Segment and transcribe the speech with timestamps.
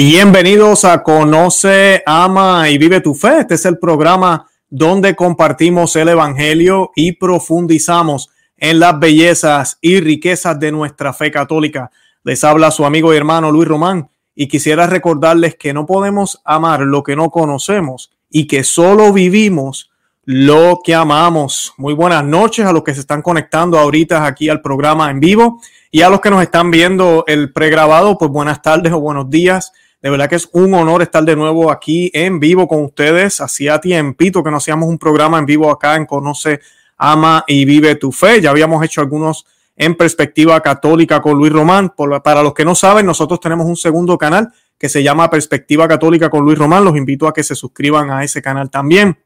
[0.00, 3.40] Bienvenidos a Conoce, Ama y Vive tu Fe.
[3.40, 10.60] Este es el programa donde compartimos el Evangelio y profundizamos en las bellezas y riquezas
[10.60, 11.90] de nuestra fe católica.
[12.22, 16.82] Les habla su amigo y hermano Luis Román y quisiera recordarles que no podemos amar
[16.82, 19.90] lo que no conocemos y que solo vivimos
[20.24, 21.74] lo que amamos.
[21.76, 25.60] Muy buenas noches a los que se están conectando ahorita aquí al programa en vivo
[25.90, 29.72] y a los que nos están viendo el pregrabado, pues buenas tardes o buenos días.
[30.00, 33.40] De verdad que es un honor estar de nuevo aquí en vivo con ustedes.
[33.40, 36.60] Hacía tiempito que no hacíamos un programa en vivo acá en Conoce,
[36.96, 38.40] Ama y Vive tu Fe.
[38.40, 39.44] Ya habíamos hecho algunos
[39.76, 41.92] en perspectiva católica con Luis Román.
[42.22, 46.30] para los que no saben, nosotros tenemos un segundo canal que se llama Perspectiva Católica
[46.30, 46.84] con Luis Román.
[46.84, 49.18] Los invito a que se suscriban a ese canal también.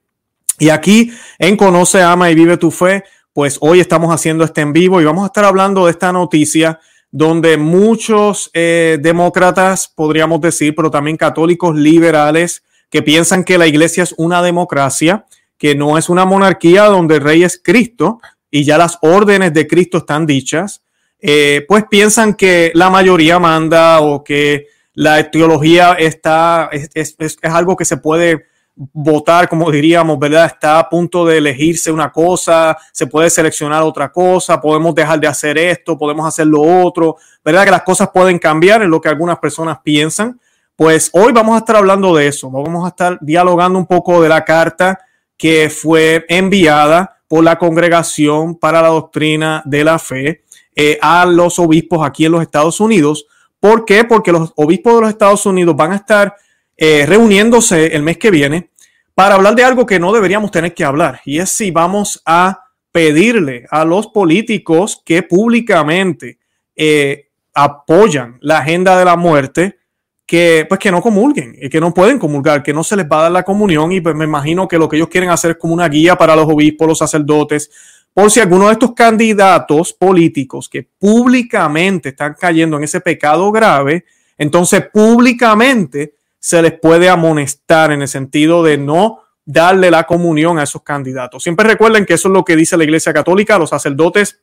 [0.59, 4.73] Y aquí en Conoce, Ama y Vive tu Fe, pues hoy estamos haciendo este en
[4.73, 6.81] vivo y vamos a estar hablando de esta noticia
[7.13, 14.03] donde muchos eh, demócratas, podríamos decir, pero también católicos liberales, que piensan que la iglesia
[14.03, 15.27] es una democracia,
[15.59, 18.19] que no es una monarquía donde el rey es Cristo
[18.51, 20.83] y ya las órdenes de Cristo están dichas,
[21.21, 27.77] eh, pues piensan que la mayoría manda o que la teología está, es, es algo
[27.77, 30.47] que se puede votar, como diríamos, ¿verdad?
[30.47, 35.27] Está a punto de elegirse una cosa, se puede seleccionar otra cosa, podemos dejar de
[35.27, 37.65] hacer esto, podemos hacer lo otro, ¿verdad?
[37.65, 40.41] Que las cosas pueden cambiar en lo que algunas personas piensan.
[40.75, 44.29] Pues hoy vamos a estar hablando de eso, vamos a estar dialogando un poco de
[44.29, 44.99] la carta
[45.37, 51.59] que fue enviada por la Congregación para la Doctrina de la Fe eh, a los
[51.59, 53.27] obispos aquí en los Estados Unidos.
[53.61, 54.05] ¿Por qué?
[54.05, 56.35] Porque los obispos de los Estados Unidos van a estar
[56.77, 58.71] eh, reuniéndose el mes que viene
[59.15, 62.65] para hablar de algo que no deberíamos tener que hablar, y es si vamos a
[62.91, 66.39] pedirle a los políticos que públicamente
[66.77, 69.79] eh, apoyan la agenda de la muerte,
[70.27, 73.19] que pues que no comulguen, y que no pueden comulgar, que no se les va
[73.19, 75.57] a dar la comunión, y pues me imagino que lo que ellos quieren hacer es
[75.59, 77.71] como una guía para los obispos, los sacerdotes,
[78.15, 84.05] por si alguno de estos candidatos políticos que públicamente están cayendo en ese pecado grave,
[84.37, 90.65] entonces públicamente se les puede amonestar en el sentido de no darle la comunión a
[90.65, 91.45] esos candidatos.
[91.45, 94.41] Siempre recuerden que eso es lo que dice la Iglesia Católica, los sacerdotes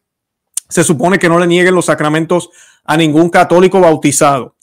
[0.70, 2.52] se supone que no le nieguen los sacramentos
[2.86, 4.56] a ningún católico bautizado.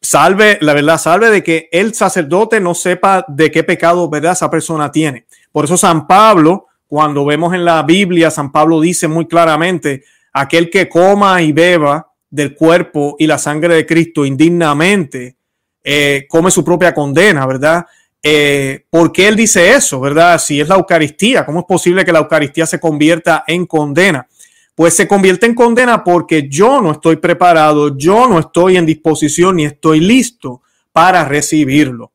[0.00, 4.32] Salve, la verdad, salve de que el sacerdote no sepa de qué pecado, ¿verdad?
[4.32, 5.26] Esa persona tiene.
[5.50, 10.70] Por eso San Pablo, cuando vemos en la Biblia, San Pablo dice muy claramente, aquel
[10.70, 15.38] que coma y beba del cuerpo y la sangre de Cristo indignamente,
[15.84, 17.86] eh, come su propia condena, ¿verdad?
[18.22, 20.38] Eh, ¿Por qué él dice eso, verdad?
[20.38, 24.28] Si es la Eucaristía, ¿cómo es posible que la Eucaristía se convierta en condena?
[24.76, 29.56] Pues se convierte en condena porque yo no estoy preparado, yo no estoy en disposición
[29.56, 32.12] ni estoy listo para recibirlo.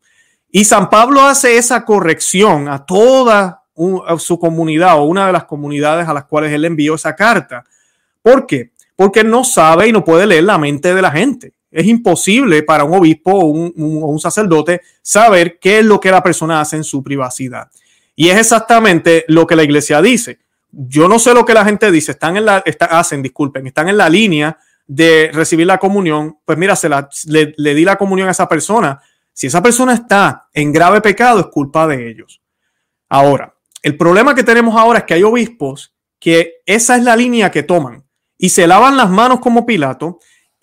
[0.50, 3.64] Y San Pablo hace esa corrección a toda
[4.18, 7.64] su comunidad o una de las comunidades a las cuales él envió esa carta.
[8.24, 8.72] ¿Por qué?
[8.96, 12.84] Porque no sabe y no puede leer la mente de la gente es imposible para
[12.84, 17.04] un obispo o un, sacerdote saber qué es lo que la persona hace en su
[17.04, 17.70] privacidad.
[18.16, 20.40] Y es exactamente lo que la iglesia dice.
[20.72, 23.98] Yo no sé lo que la gente dice, están en la, hacen, disculpen, están en
[23.98, 24.58] la línea
[24.88, 29.00] de recibir la comunión, pues mira, se le, le di la comunión a esa persona.
[29.32, 32.42] Si esa persona está en grave pecado, es culpa de ellos.
[33.08, 37.52] Ahora, el problema que tenemos ahora es que hay obispos que esa es la línea
[37.52, 38.04] que toman
[38.36, 40.18] y se lavan las manos como Pilato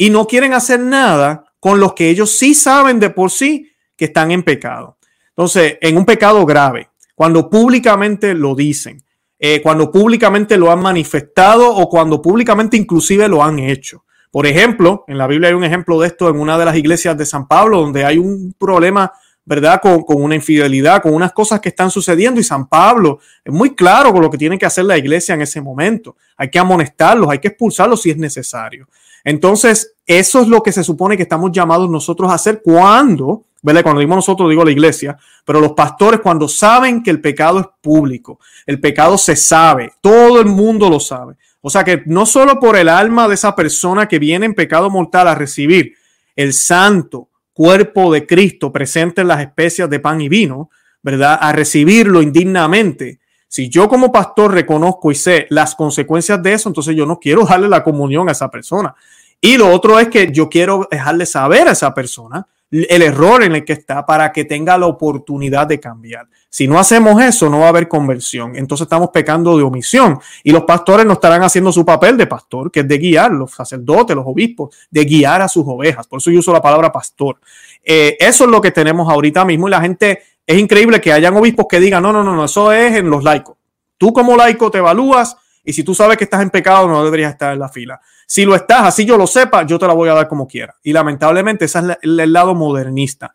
[0.04, 4.04] y no quieren hacer nada con los que ellos sí saben de por sí que
[4.04, 4.98] están en pecado.
[5.31, 9.03] Entonces, en un pecado grave, cuando públicamente lo dicen,
[9.38, 14.04] eh, cuando públicamente lo han manifestado o cuando públicamente inclusive lo han hecho.
[14.31, 17.16] Por ejemplo, en la Biblia hay un ejemplo de esto en una de las iglesias
[17.16, 19.10] de San Pablo, donde hay un problema,
[19.47, 19.81] ¿verdad?
[19.81, 23.75] Con, con, una infidelidad, con unas cosas que están sucediendo y San Pablo es muy
[23.75, 26.14] claro con lo que tiene que hacer la iglesia en ese momento.
[26.37, 28.87] Hay que amonestarlos, hay que expulsarlos si es necesario.
[29.25, 33.82] Entonces, eso es lo que se supone que estamos llamados nosotros a hacer cuando, ¿verdad?
[33.82, 37.67] Cuando digo nosotros, digo la iglesia, pero los pastores cuando saben que el pecado es
[37.81, 41.37] público, el pecado se sabe, todo el mundo lo sabe.
[41.62, 44.91] O sea que no solo por el alma de esa persona que viene en pecado
[44.91, 45.94] mortal a recibir
[46.37, 50.69] el santo cuerpo de Cristo presente en las especias de pan y vino,
[51.03, 51.38] ¿verdad?
[51.41, 53.20] A recibirlo indignamente,
[53.55, 57.44] si yo como pastor reconozco y sé las consecuencias de eso, entonces yo no quiero
[57.47, 58.97] darle la comunión a esa persona.
[59.44, 63.55] Y lo otro es que yo quiero dejarle saber a esa persona el error en
[63.55, 66.26] el que está para que tenga la oportunidad de cambiar.
[66.49, 68.56] Si no hacemos eso, no va a haber conversión.
[68.56, 72.70] Entonces estamos pecando de omisión y los pastores no estarán haciendo su papel de pastor,
[72.70, 76.06] que es de guiar, los sacerdotes, los obispos, de guiar a sus ovejas.
[76.06, 77.37] Por eso yo uso la palabra pastor.
[77.85, 81.37] Eh, eso es lo que tenemos ahorita mismo y la gente, es increíble que hayan
[81.37, 83.58] obispos que digan, no, no, no, no, eso es en los laicos.
[83.99, 87.32] Tú como laico te evalúas y si tú sabes que estás en pecado, no deberías
[87.32, 88.00] estar en la fila.
[88.26, 90.76] Si lo estás, así yo lo sepa, yo te la voy a dar como quiera.
[90.82, 93.34] Y lamentablemente ese es el lado modernista.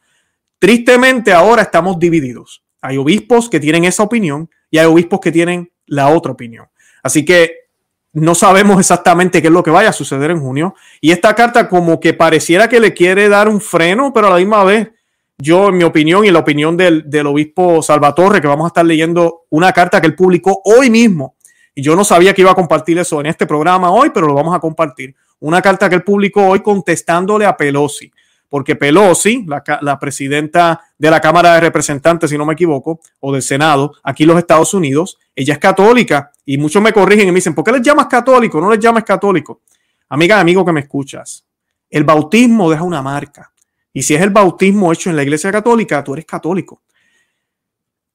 [0.59, 2.63] Tristemente ahora estamos divididos.
[2.81, 6.67] Hay obispos que tienen esa opinión y hay obispos que tienen la otra opinión.
[7.01, 7.69] Así que
[8.13, 10.75] no sabemos exactamente qué es lo que vaya a suceder en junio.
[11.01, 14.37] Y esta carta como que pareciera que le quiere dar un freno, pero a la
[14.37, 14.89] misma vez,
[15.37, 18.85] yo en mi opinión y la opinión del, del obispo Salvatore, que vamos a estar
[18.85, 21.35] leyendo una carta que él publicó hoy mismo
[21.79, 24.33] y yo no sabía que iba a compartir eso en este programa hoy, pero lo
[24.33, 25.15] vamos a compartir.
[25.39, 28.11] Una carta que él publicó hoy contestándole a Pelosi,
[28.49, 33.41] porque Pelosi, la, presidenta de la Cámara de Representantes, si no me equivoco, o del
[33.41, 37.35] Senado, aquí en los Estados Unidos, ella es católica y muchos me corrigen y me
[37.35, 38.59] dicen, ¿por qué les llamas católico?
[38.59, 39.61] No les llamas católico.
[40.09, 41.45] Amiga, amigo que me escuchas,
[41.89, 43.53] el bautismo deja una marca.
[43.93, 46.81] Y si es el bautismo hecho en la iglesia católica, tú eres católico.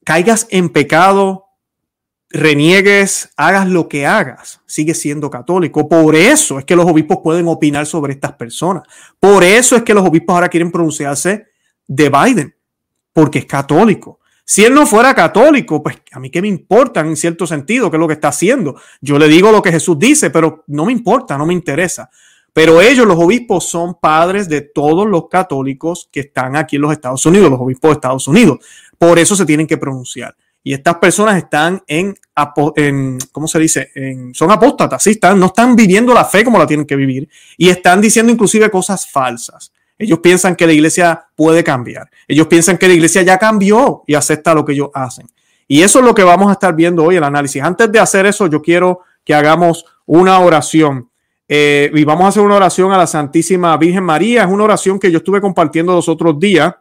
[0.05, 1.44] Caigas en pecado,
[2.35, 5.89] reniegues, hagas lo que hagas, sigue siendo católico.
[5.89, 8.83] Por eso es que los obispos pueden opinar sobre estas personas.
[9.21, 11.47] Por eso es que los obispos ahora quieren pronunciarse
[11.87, 12.55] de Biden,
[13.13, 14.19] porque es católico.
[14.45, 17.97] Si él no fuera católico, pues a mí qué me importa en cierto sentido qué
[17.97, 18.75] es lo que está haciendo.
[19.01, 22.11] Yo le digo lo que Jesús dice, pero no me importa, no me interesa.
[22.53, 26.93] Pero ellos, los obispos, son padres de todos los católicos que están aquí en los
[26.93, 28.59] Estados Unidos, los obispos de Estados Unidos.
[28.99, 30.35] Por eso se tienen que pronunciar.
[30.67, 32.15] Y estas personas están en,
[32.77, 33.91] en ¿cómo se dice?
[34.33, 35.11] son apóstatas, ¿sí?
[35.11, 37.29] están, no están viviendo la fe como la tienen que vivir
[37.59, 39.73] y están diciendo inclusive cosas falsas.
[39.99, 42.11] Ellos piensan que la iglesia puede cambiar.
[42.27, 45.27] Ellos piensan que la iglesia ya cambió y acepta lo que ellos hacen.
[45.69, 47.63] Y eso es lo que vamos a estar viendo hoy, el análisis.
[47.63, 51.11] Antes de hacer eso, yo quiero que hagamos una oración.
[51.47, 54.45] Eh, y vamos a hacer una oración a la Santísima Virgen María.
[54.45, 56.75] Es una oración que yo estuve compartiendo los otros días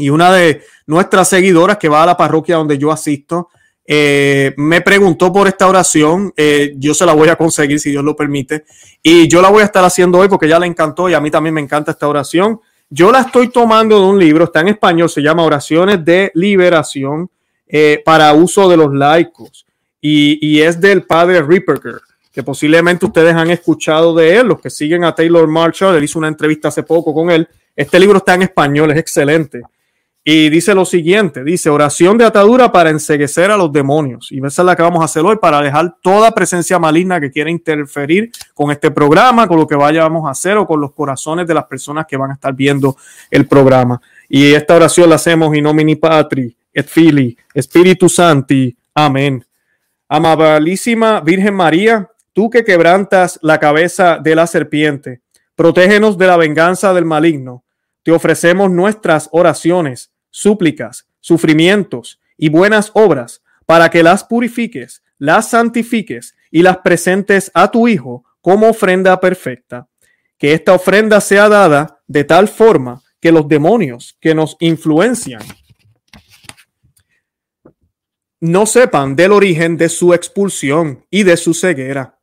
[0.00, 3.48] y una de nuestras seguidoras que va a la parroquia donde yo asisto,
[3.92, 6.32] eh, me preguntó por esta oración.
[6.36, 8.64] Eh, yo se la voy a conseguir si Dios lo permite.
[9.02, 11.30] Y yo la voy a estar haciendo hoy porque ya le encantó y a mí
[11.30, 12.60] también me encanta esta oración.
[12.88, 17.30] Yo la estoy tomando de un libro, está en español, se llama Oraciones de Liberación
[17.66, 19.66] eh, para uso de los laicos.
[20.00, 22.00] Y, es del padre Ripperger,
[22.32, 26.18] que posiblemente ustedes han escuchado de él, los que siguen a Taylor Marshall, él hizo
[26.18, 27.46] una entrevista hace poco con él.
[27.76, 29.62] Este libro está en español, es excelente.
[30.22, 34.30] Y dice lo siguiente, dice oración de atadura para enseguecer a los demonios.
[34.30, 37.30] Y esa es la que vamos a hacer hoy para dejar toda presencia maligna que
[37.30, 41.46] quiera interferir con este programa, con lo que vayamos a hacer o con los corazones
[41.46, 42.98] de las personas que van a estar viendo
[43.30, 44.00] el programa.
[44.28, 48.76] Y esta oración la hacemos in nomini patri et fili, Espíritu Santi.
[48.94, 49.42] Amén.
[50.06, 55.22] Amabilísima Virgen María, tú que quebrantas la cabeza de la serpiente,
[55.54, 57.64] protégenos de la venganza del maligno
[58.02, 66.34] te ofrecemos nuestras oraciones, súplicas, sufrimientos y buenas obras para que las purifiques, las santifiques
[66.50, 69.88] y las presentes a tu Hijo como ofrenda perfecta.
[70.38, 75.42] Que esta ofrenda sea dada de tal forma que los demonios que nos influencian
[78.40, 82.18] no sepan del origen de su expulsión y de su ceguera.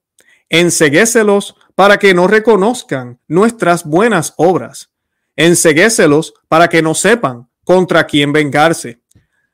[0.50, 4.90] Enseguéselos para que no reconozcan nuestras buenas obras
[5.38, 9.02] Enseguéselos para que no sepan contra quién vengarse.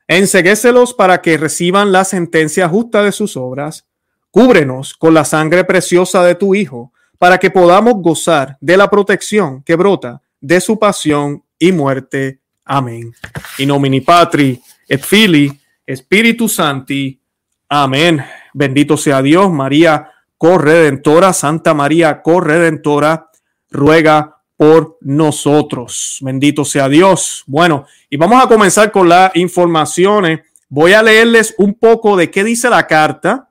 [0.06, 3.88] Enseguéselos para que reciban la sentencia justa de sus obras.
[4.30, 9.64] Cúbrenos con la sangre preciosa de tu Hijo, para que podamos gozar de la protección
[9.64, 12.38] que brota de su pasión y muerte.
[12.64, 13.12] Amén.
[13.58, 14.04] In nomini
[14.88, 15.50] et Fili,
[15.84, 17.20] Espíritu Santi.
[17.68, 18.24] Amén.
[18.52, 23.28] Bendito sea Dios, María corredentora, Santa María corredentora,
[23.70, 26.18] ruega por nosotros.
[26.20, 27.42] Bendito sea Dios.
[27.46, 30.40] Bueno, y vamos a comenzar con las informaciones.
[30.68, 33.50] Voy a leerles un poco de qué dice la carta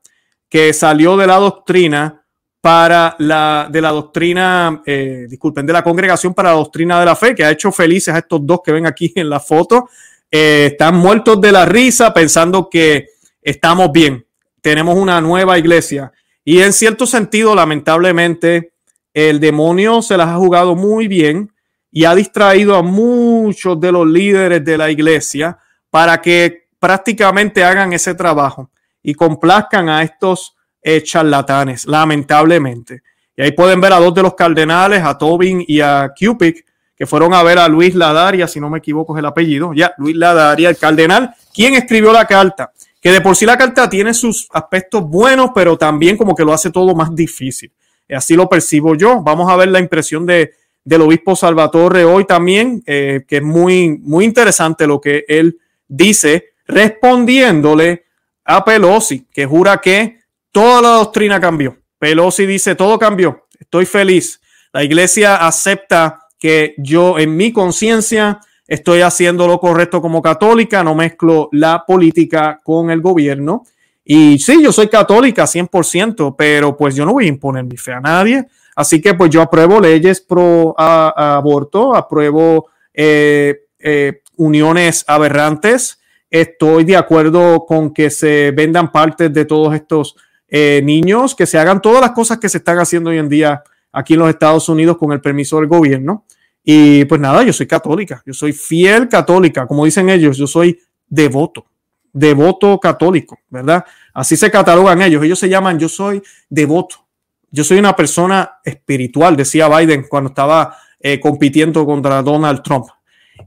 [0.50, 2.24] que salió de la doctrina
[2.62, 7.15] para la de la doctrina, eh, disculpen, de la congregación para la doctrina de la
[7.15, 9.89] fe, que ha hecho felices a estos dos que ven aquí en la foto.
[10.31, 13.07] Eh, están muertos de la risa pensando que
[13.41, 14.25] estamos bien,
[14.62, 16.12] tenemos una nueva iglesia.
[16.45, 18.73] Y en cierto sentido, lamentablemente,
[19.13, 21.51] el demonio se las ha jugado muy bien
[21.91, 25.58] y ha distraído a muchos de los líderes de la iglesia
[25.89, 33.03] para que prácticamente hagan ese trabajo y complazcan a estos eh, charlatanes, lamentablemente.
[33.36, 36.63] Y ahí pueden ver a dos de los cardenales, a Tobin y a Cupid, que
[36.96, 39.93] que fueron a ver a Luis Ladaria, si no me equivoco es el apellido, ya,
[39.98, 44.13] Luis Ladaria, el cardenal, quien escribió la carta, que de por sí la carta tiene
[44.13, 47.72] sus aspectos buenos, pero también como que lo hace todo más difícil.
[48.10, 49.22] Así lo percibo yo.
[49.22, 53.98] Vamos a ver la impresión de, del obispo Salvatore hoy también, eh, que es muy,
[54.00, 58.05] muy interesante lo que él dice, respondiéndole
[58.45, 60.19] a Pelosi, que jura que
[60.51, 61.77] toda la doctrina cambió.
[61.98, 64.41] Pelosi dice, todo cambió, estoy feliz.
[64.74, 70.95] La iglesia acepta que yo en mi conciencia estoy haciendo lo correcto como católica, no
[70.95, 73.63] mezclo la política con el gobierno.
[74.05, 77.93] Y sí, yo soy católica 100%, pero pues yo no voy a imponer mi fe
[77.93, 78.45] a nadie.
[78.75, 86.00] Así que pues yo apruebo leyes pro aborto, apruebo eh, eh, uniones aberrantes.
[86.29, 90.15] Estoy de acuerdo con que se vendan partes de todos estos
[90.48, 93.63] eh, niños, que se hagan todas las cosas que se están haciendo hoy en día
[93.91, 96.25] aquí en los Estados Unidos con el permiso del gobierno.
[96.63, 100.79] Y pues nada, yo soy católica, yo soy fiel católica, como dicen ellos, yo soy
[101.07, 101.65] devoto,
[102.13, 103.84] devoto católico, ¿verdad?
[104.13, 107.05] Así se catalogan ellos, ellos se llaman yo soy devoto,
[107.51, 112.86] yo soy una persona espiritual, decía Biden cuando estaba eh, compitiendo contra Donald Trump.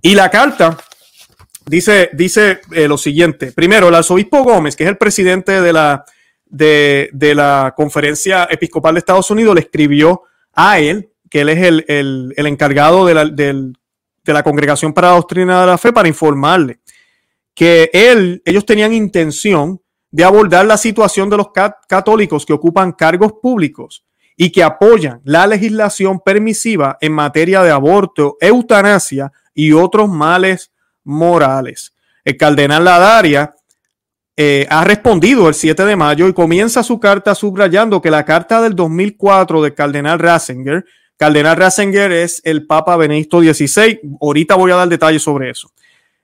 [0.03, 0.77] Y la carta
[1.65, 6.05] dice, dice eh, lo siguiente, primero, el arzobispo Gómez, que es el presidente de la,
[6.45, 11.85] de, de la Conferencia Episcopal de Estados Unidos, le escribió a él que él es
[11.89, 16.81] el, encargado de la, Congregación para la Doctrina de la Fe, para informarle
[17.57, 19.81] que él, ellos tenían intención
[20.13, 21.49] de abordar la situación de los
[21.89, 24.05] católicos que ocupan cargos públicos
[24.37, 30.71] y que apoyan la legislación permisiva en materia de aborto, eutanasia y otros males
[31.03, 31.95] morales.
[32.25, 33.55] El cardenal Ladaria
[34.37, 38.61] eh, ha respondido el 7 de mayo y comienza su carta subrayando que la carta
[38.61, 40.85] del 2004 del cardenal Ratzinger
[41.17, 44.01] Cardenal Ratzinger es el Papa Benedicto XVI.
[44.21, 45.71] Ahorita voy a dar detalles sobre eso.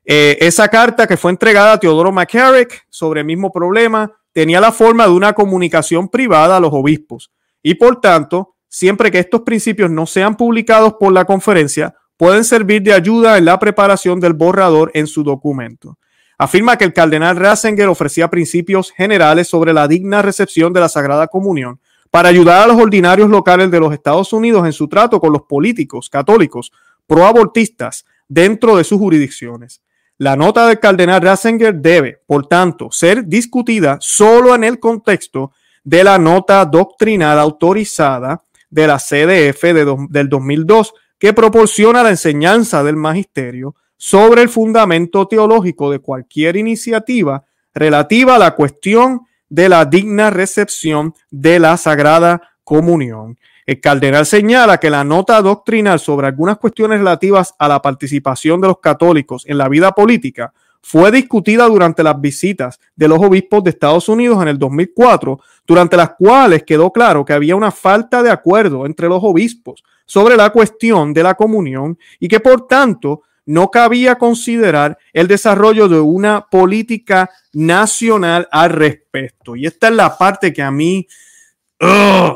[0.05, 4.73] Eh, esa carta que fue entregada a Teodoro McCarrick sobre el mismo problema tenía la
[4.73, 7.31] forma de una comunicación privada a los obispos
[7.63, 12.83] y por tanto, siempre que estos principios no sean publicados por la conferencia, pueden servir
[12.83, 15.99] de ayuda en la preparación del borrador en su documento.
[16.39, 21.29] Afirma que el cardenal Ratzinger ofrecía principios generales sobre la digna recepción de la Sagrada
[21.29, 21.81] Comunión
[22.11, 25.43] para ayudar a los ordinarios locales de los Estados Unidos en su trato con los
[25.43, 26.73] políticos católicos
[27.07, 29.83] proabortistas dentro de sus jurisdicciones.
[30.23, 35.51] La nota del cardenal Ratzinger debe, por tanto, ser discutida solo en el contexto
[35.83, 39.65] de la nota doctrinal autorizada de la CDF
[40.11, 47.45] del 2002, que proporciona la enseñanza del magisterio sobre el fundamento teológico de cualquier iniciativa
[47.75, 53.39] relativa a la cuestión de la digna recepción de la Sagrada Comunión.
[53.65, 58.69] El cardenal señala que la nota doctrinal sobre algunas cuestiones relativas a la participación de
[58.69, 60.53] los católicos en la vida política
[60.83, 65.97] fue discutida durante las visitas de los obispos de Estados Unidos en el 2004, durante
[65.97, 70.51] las cuales quedó claro que había una falta de acuerdo entre los obispos sobre la
[70.51, 76.47] cuestión de la comunión y que por tanto no cabía considerar el desarrollo de una
[76.51, 79.55] política nacional al respecto.
[79.55, 81.07] Y esta es la parte que a mí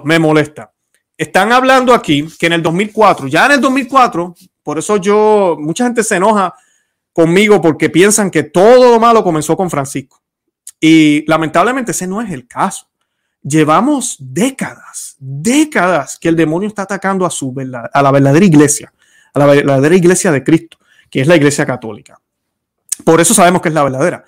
[0.04, 0.72] me molesta.
[1.16, 5.84] Están hablando aquí que en el 2004, ya en el 2004, por eso yo, mucha
[5.84, 6.54] gente se enoja
[7.12, 10.20] conmigo porque piensan que todo lo malo comenzó con Francisco.
[10.78, 12.86] Y lamentablemente ese no es el caso.
[13.42, 17.54] Llevamos décadas, décadas que el demonio está atacando a, su,
[17.92, 18.92] a la verdadera iglesia,
[19.32, 20.78] a la verdadera iglesia de Cristo
[21.10, 22.20] que es la iglesia católica.
[23.04, 24.24] Por eso sabemos que es la verdadera.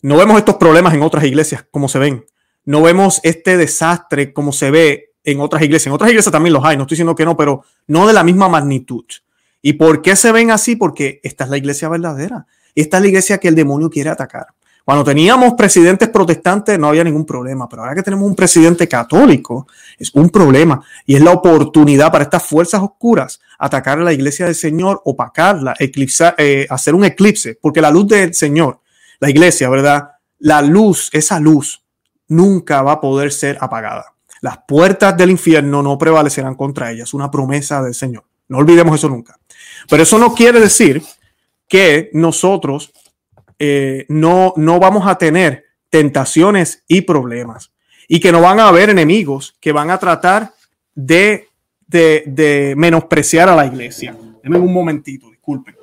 [0.00, 2.24] No vemos estos problemas en otras iglesias como se ven.
[2.64, 5.86] No vemos este desastre como se ve en otras iglesias.
[5.88, 8.24] En otras iglesias también los hay, no estoy diciendo que no, pero no de la
[8.24, 9.04] misma magnitud.
[9.60, 10.76] ¿Y por qué se ven así?
[10.76, 12.46] Porque esta es la iglesia verdadera.
[12.74, 14.46] Esta es la iglesia que el demonio quiere atacar.
[14.84, 19.68] Cuando teníamos presidentes protestantes no había ningún problema, pero ahora que tenemos un presidente católico
[19.96, 24.46] es un problema y es la oportunidad para estas fuerzas oscuras atacar a la iglesia
[24.46, 28.80] del Señor, opacarla, eclipsar, eh, hacer un eclipse, porque la luz del Señor,
[29.20, 30.10] la iglesia, ¿verdad?
[30.40, 31.84] La luz, esa luz,
[32.26, 34.06] nunca va a poder ser apagada.
[34.42, 38.24] Las puertas del infierno no prevalecerán contra ellas, una promesa del Señor.
[38.48, 39.38] No olvidemos eso nunca.
[39.88, 41.00] Pero eso no quiere decir
[41.68, 42.92] que nosotros
[43.58, 47.70] eh, no, no vamos a tener tentaciones y problemas
[48.08, 50.52] y que no van a haber enemigos que van a tratar
[50.92, 51.48] de,
[51.86, 54.16] de, menospreciar a la iglesia.
[54.42, 55.76] Denme un momentito, disculpen.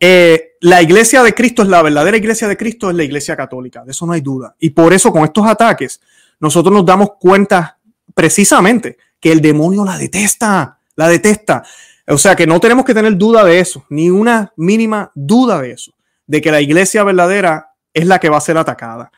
[0.00, 3.84] Eh, la iglesia de Cristo es la verdadera iglesia de Cristo, es la iglesia católica,
[3.84, 4.56] de eso no hay duda.
[4.58, 6.00] Y por eso con estos ataques
[6.40, 7.78] nosotros nos damos cuenta
[8.14, 11.62] precisamente que el demonio la detesta, la detesta.
[12.08, 15.72] O sea que no tenemos que tener duda de eso, ni una mínima duda de
[15.72, 15.92] eso,
[16.26, 19.10] de que la iglesia verdadera es la que va a ser atacada.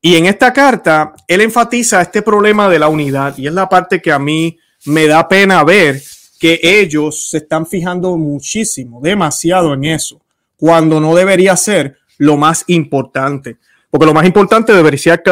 [0.00, 4.02] Y en esta carta, él enfatiza este problema de la unidad y es la parte
[4.02, 6.02] que a mí me da pena ver
[6.40, 10.20] que ellos se están fijando muchísimo, demasiado en eso,
[10.56, 13.58] cuando no debería ser lo más importante.
[13.90, 15.22] Porque lo más importante debería,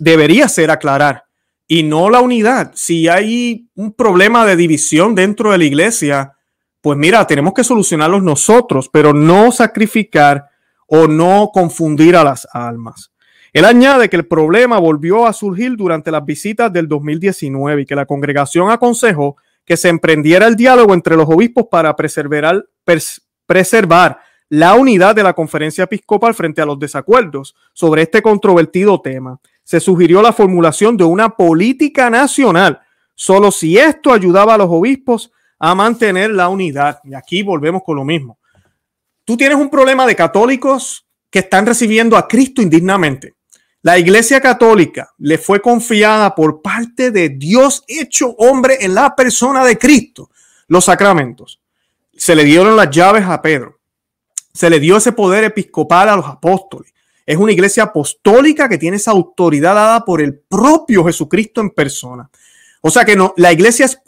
[0.00, 1.24] debería ser aclarar
[1.72, 2.72] y no la unidad.
[2.74, 6.32] Si hay un problema de división dentro de la iglesia,
[6.80, 10.48] pues mira, tenemos que solucionarlos nosotros, pero no sacrificar
[10.88, 13.12] o no confundir a las almas.
[13.52, 17.94] Él añade que el problema volvió a surgir durante las visitas del 2019 y que
[17.94, 22.64] la congregación aconsejó que se emprendiera el diálogo entre los obispos para preservar,
[23.46, 29.38] preservar la unidad de la conferencia episcopal frente a los desacuerdos sobre este controvertido tema.
[29.70, 32.80] Se sugirió la formulación de una política nacional,
[33.14, 36.98] solo si esto ayudaba a los obispos a mantener la unidad.
[37.04, 38.40] Y aquí volvemos con lo mismo.
[39.24, 43.34] Tú tienes un problema de católicos que están recibiendo a Cristo indignamente.
[43.82, 49.64] La Iglesia Católica le fue confiada por parte de Dios hecho hombre en la persona
[49.64, 50.30] de Cristo
[50.66, 51.60] los sacramentos.
[52.16, 53.78] Se le dieron las llaves a Pedro.
[54.52, 56.92] Se le dio ese poder episcopal a los apóstoles.
[57.30, 62.28] Es una iglesia apostólica que tiene esa autoridad dada por el propio Jesucristo en persona.
[62.80, 64.00] O sea que no, la iglesia es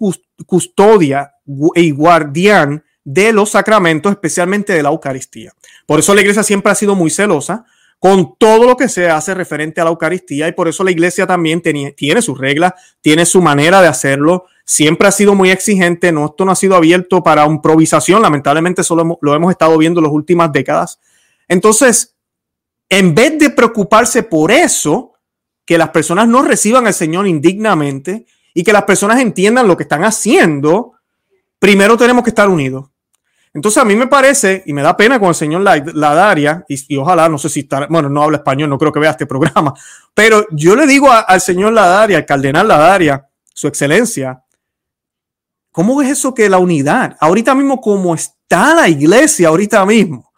[0.44, 1.32] custodia
[1.76, 5.52] y guardián de los sacramentos, especialmente de la Eucaristía.
[5.86, 7.64] Por eso la iglesia siempre ha sido muy celosa
[8.00, 11.24] con todo lo que se hace referente a la Eucaristía y por eso la iglesia
[11.24, 16.26] también tiene, sus reglas, tiene su manera de hacerlo, siempre ha sido muy exigente, no,
[16.26, 20.12] esto no ha sido abierto para improvisación, lamentablemente solo lo hemos estado viendo en las
[20.12, 20.98] últimas décadas.
[21.46, 22.16] Entonces,
[22.92, 25.14] en vez de preocuparse por eso,
[25.64, 29.84] que las personas no reciban al Señor indignamente y que las personas entiendan lo que
[29.84, 30.92] están haciendo,
[31.58, 32.90] primero tenemos que estar unidos.
[33.54, 36.98] Entonces a mí me parece, y me da pena con el señor Ladaria, y, y
[36.98, 39.72] ojalá, no sé si está, bueno, no habla español, no creo que vea este programa,
[40.14, 44.42] pero yo le digo al señor Ladaria, al cardenal Ladaria, su excelencia,
[45.70, 50.31] ¿cómo es eso que la unidad, ahorita mismo como está la iglesia, ahorita mismo,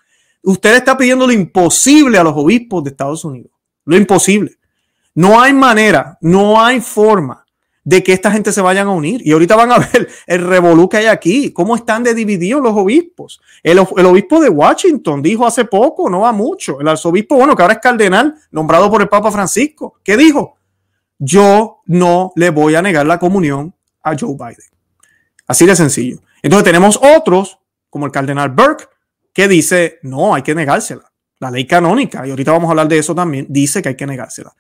[0.45, 3.51] usted está pidiendo lo imposible a los obispos de Estados Unidos,
[3.85, 4.57] lo imposible.
[5.15, 7.45] No hay manera, no hay forma
[7.85, 9.21] de que esta gente se vayan a unir.
[9.25, 12.75] Y ahorita van a ver el revolú que hay aquí, cómo están de divididos los
[12.75, 13.41] obispos.
[13.63, 17.63] El, el, obispo de Washington dijo hace poco, no va mucho, el arzobispo, bueno, que
[17.63, 20.57] ahora es cardenal, nombrado por el Papa Francisco, ¿qué dijo?
[21.19, 24.71] Yo no le voy a negar la comunión a Joe Biden.
[25.47, 26.19] Así de sencillo.
[26.43, 27.59] Entonces tenemos otros,
[27.91, 28.87] como el cardenal Burke,
[29.35, 31.11] que dice, no, hay que negársela.
[31.41, 34.07] La ley canónica, y ahorita vamos a hablar de eso también, dice que hay que
[34.07, 34.55] negársela.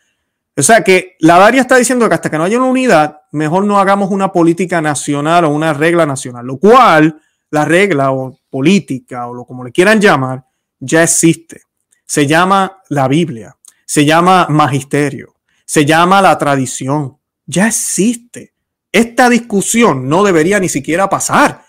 [0.56, 3.64] O sea que la Daria está diciendo que hasta que no haya una unidad, mejor
[3.64, 9.26] no hagamos una política nacional o una regla nacional, lo cual la regla o política
[9.26, 10.44] o lo como le quieran llamar
[10.78, 11.62] ya existe.
[12.04, 13.56] Se llama la Biblia,
[13.86, 15.34] se llama magisterio,
[15.64, 18.52] se llama la tradición, ya existe.
[18.92, 21.63] Esta discusión no debería ni siquiera pasar,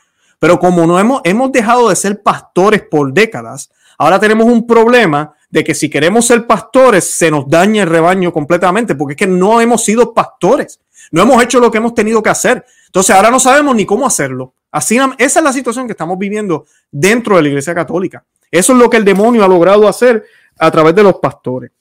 [0.45, 5.33] pero como no hemos, hemos dejado de ser pastores por décadas, ahora tenemos un problema
[5.49, 9.25] de que si queremos ser pastores se nos daña el rebaño completamente, porque es que
[9.25, 10.79] no hemos sido pastores,
[11.09, 12.63] no hemos hecho lo que hemos tenido que hacer.
[12.85, 14.53] Entonces ahora no sabemos ni cómo hacerlo.
[14.69, 18.23] Así, esa es la situación que estamos viviendo dentro de la Iglesia Católica.
[18.51, 20.25] Eso es lo que el demonio ha logrado hacer
[20.59, 21.71] a través de los pastores.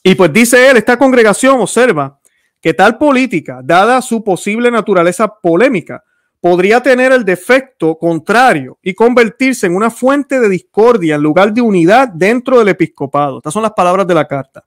[0.00, 2.20] Y pues dice él, esta congregación observa
[2.60, 6.04] que tal política, dada su posible naturaleza polémica,
[6.44, 11.62] podría tener el defecto contrario y convertirse en una fuente de discordia en lugar de
[11.62, 13.38] unidad dentro del episcopado.
[13.38, 14.62] Estas son las palabras de la carta.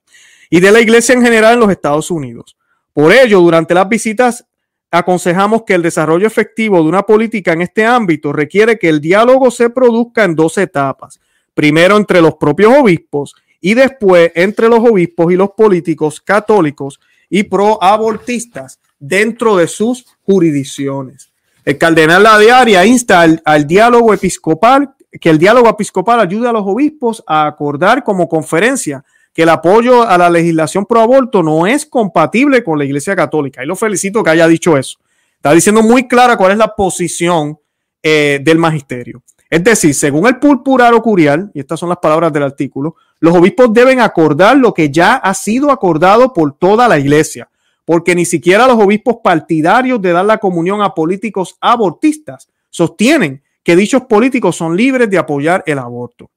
[0.50, 2.58] Y de la iglesia en general en los Estados Unidos.
[2.94, 4.44] Por ello, durante las visitas
[4.90, 9.52] aconsejamos que el desarrollo efectivo de una política en este ámbito requiere que el diálogo
[9.52, 11.20] se produzca en dos etapas.
[11.54, 17.44] Primero entre los propios obispos y después entre los obispos y los políticos católicos y
[17.44, 21.37] pro-abortistas dentro de sus jurisdicciones.
[21.68, 26.64] El cardenal La Diaria insta al, diálogo episcopal, que el diálogo episcopal ayude a los
[26.66, 29.04] obispos a acordar como conferencia
[29.34, 33.62] que el apoyo a la legislación pro aborto no es compatible con la Iglesia Católica.
[33.62, 34.98] Y lo felicito que haya dicho eso.
[35.36, 37.60] Está diciendo muy clara cuál es la posición
[38.02, 39.22] eh, del magisterio.
[39.50, 43.74] Es decir, según el purpuraro curial, y estas son las palabras del artículo, los obispos
[43.74, 47.50] deben acordar lo que ya ha sido acordado por toda la iglesia,
[47.88, 53.78] porque ni siquiera los obispos partidarios de dar la comunión a políticos abortistas sostienen que
[53.78, 56.30] dichos políticos son libres de apoyar el aborto.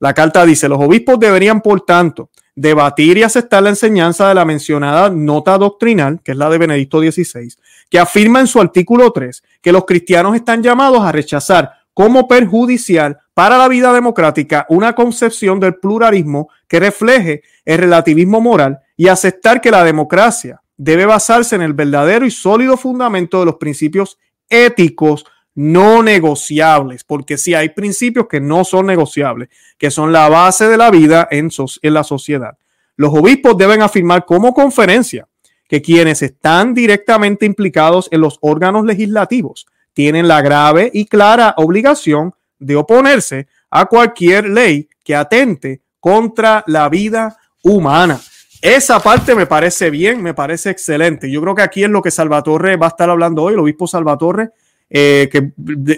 [0.00, 4.44] La carta dice, los obispos deberían, por tanto, debatir y aceptar la enseñanza de la
[4.44, 7.54] mencionada nota doctrinal, que es la de Benedicto XVI,
[7.88, 13.18] que afirma en su artículo 3 que los cristianos están llamados a rechazar como perjudicial
[13.32, 19.62] para la vida democrática una concepción del pluralismo que refleje el relativismo moral y aceptar
[19.62, 25.26] que la democracia debe basarse en el verdadero y sólido fundamento de los principios éticos
[25.54, 30.76] no negociables, porque si hay principios que no son negociables, que son la base de
[30.76, 31.50] la vida en,
[31.82, 32.56] en la sociedad.
[32.96, 35.26] Los obispos deben afirmar como conferencia
[35.68, 42.32] que quienes están directamente implicados en los órganos legislativos tienen la grave y clara obligación
[42.60, 48.20] de oponerse a cualquier ley que atente contra la vida humana.
[48.60, 51.30] Esa parte me parece bien, me parece excelente.
[51.30, 53.86] Yo creo que aquí es lo que Salvatore va a estar hablando hoy, el obispo
[53.86, 54.50] Salvatore,
[54.90, 55.52] eh, que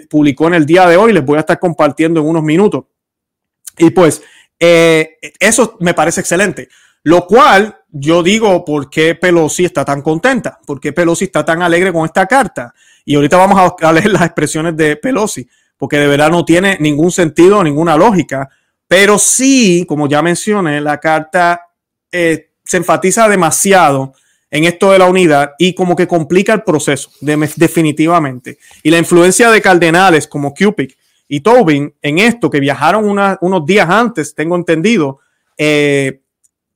[0.09, 1.13] publicó en el día de hoy.
[1.13, 2.85] Les voy a estar compartiendo en unos minutos.
[3.77, 4.21] Y pues
[4.59, 6.69] eh, eso me parece excelente.
[7.03, 10.59] Lo cual yo digo, ¿por qué Pelosi está tan contenta?
[10.65, 12.73] ¿Por qué Pelosi está tan alegre con esta carta?
[13.03, 15.47] Y ahorita vamos a, leer las expresiones de Pelosi,
[15.77, 18.49] porque de verdad no tiene ningún sentido, ninguna lógica.
[18.87, 21.69] Pero sí, como ya mencioné, la carta
[22.11, 24.13] eh, se enfatiza demasiado
[24.49, 28.59] en esto de la unidad y como que complica el proceso definitivamente.
[28.81, 30.91] Y la influencia de cardenales como Cupid
[31.27, 33.03] y Tobin en esto, que viajaron
[33.41, 35.19] unos días antes, tengo entendido,
[35.57, 36.21] eh,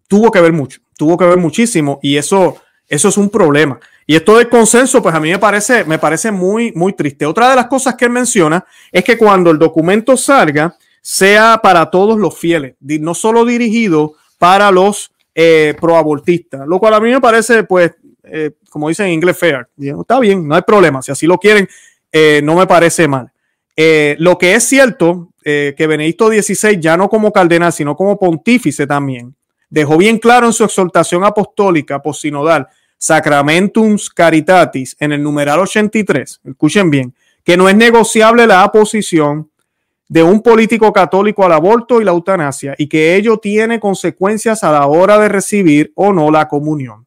[0.10, 2.58] tuvo que ver mucho, tuvo que ver muchísimo y eso,
[2.90, 3.80] eso es un problema.
[4.06, 7.26] Y esto del consenso, pues a mí me parece, me parece muy, muy triste.
[7.26, 11.90] Otra de las cosas que él menciona es que cuando el documento salga, sea para
[11.90, 17.20] todos los fieles, no solo dirigido para los eh, proabortista, lo cual a mí me
[17.20, 17.92] parece, pues,
[18.24, 19.68] eh, como dicen en inglés, fair.
[19.78, 21.02] Está bien, no hay problema.
[21.02, 21.68] Si así lo quieren,
[22.12, 23.32] eh, no me parece mal.
[23.76, 28.88] Eh, lo que es cierto, que Benedicto XVI, ya no como cardenal, sino como pontífice
[28.88, 29.36] también,
[29.70, 32.68] dejó bien claro en su exhortación apostólica posinodal,
[32.98, 39.52] Sacramentum Caritatis, en el numeral 83, escuchen bien, que no es negociable la aposición
[40.08, 44.72] de un político católico al aborto y la eutanasia y que ello tiene consecuencias a
[44.72, 47.06] la hora de recibir o no la comunión.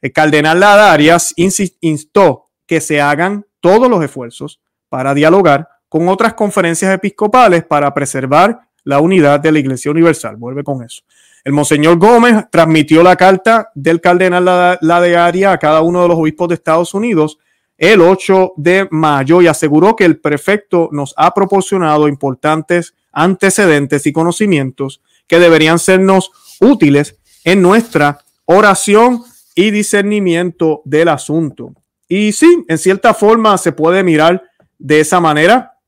[0.00, 6.92] El cardenal Ladarias instó que se hagan todos los esfuerzos para dialogar con otras conferencias
[6.92, 10.36] episcopales para preservar la unidad de la Iglesia Universal.
[10.36, 11.02] Vuelve con eso.
[11.42, 16.48] El Monseñor Gómez transmitió la carta del cardenal Ladarias a cada uno de los obispos
[16.48, 17.38] de Estados Unidos
[17.76, 24.12] el 8 de mayo y aseguró que el prefecto nos ha proporcionado importantes antecedentes y
[24.12, 29.22] conocimientos que deberían sernos útiles en nuestra oración
[29.54, 31.72] y discernimiento del asunto.
[32.08, 34.42] Y sí, en cierta forma se puede mirar
[34.78, 35.78] de esa manera,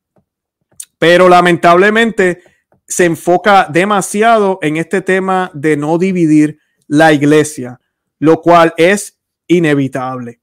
[0.99, 2.43] pero lamentablemente
[2.87, 7.81] se enfoca demasiado en este tema de no dividir la iglesia,
[8.19, 9.19] lo cual es
[9.49, 10.41] inevitable.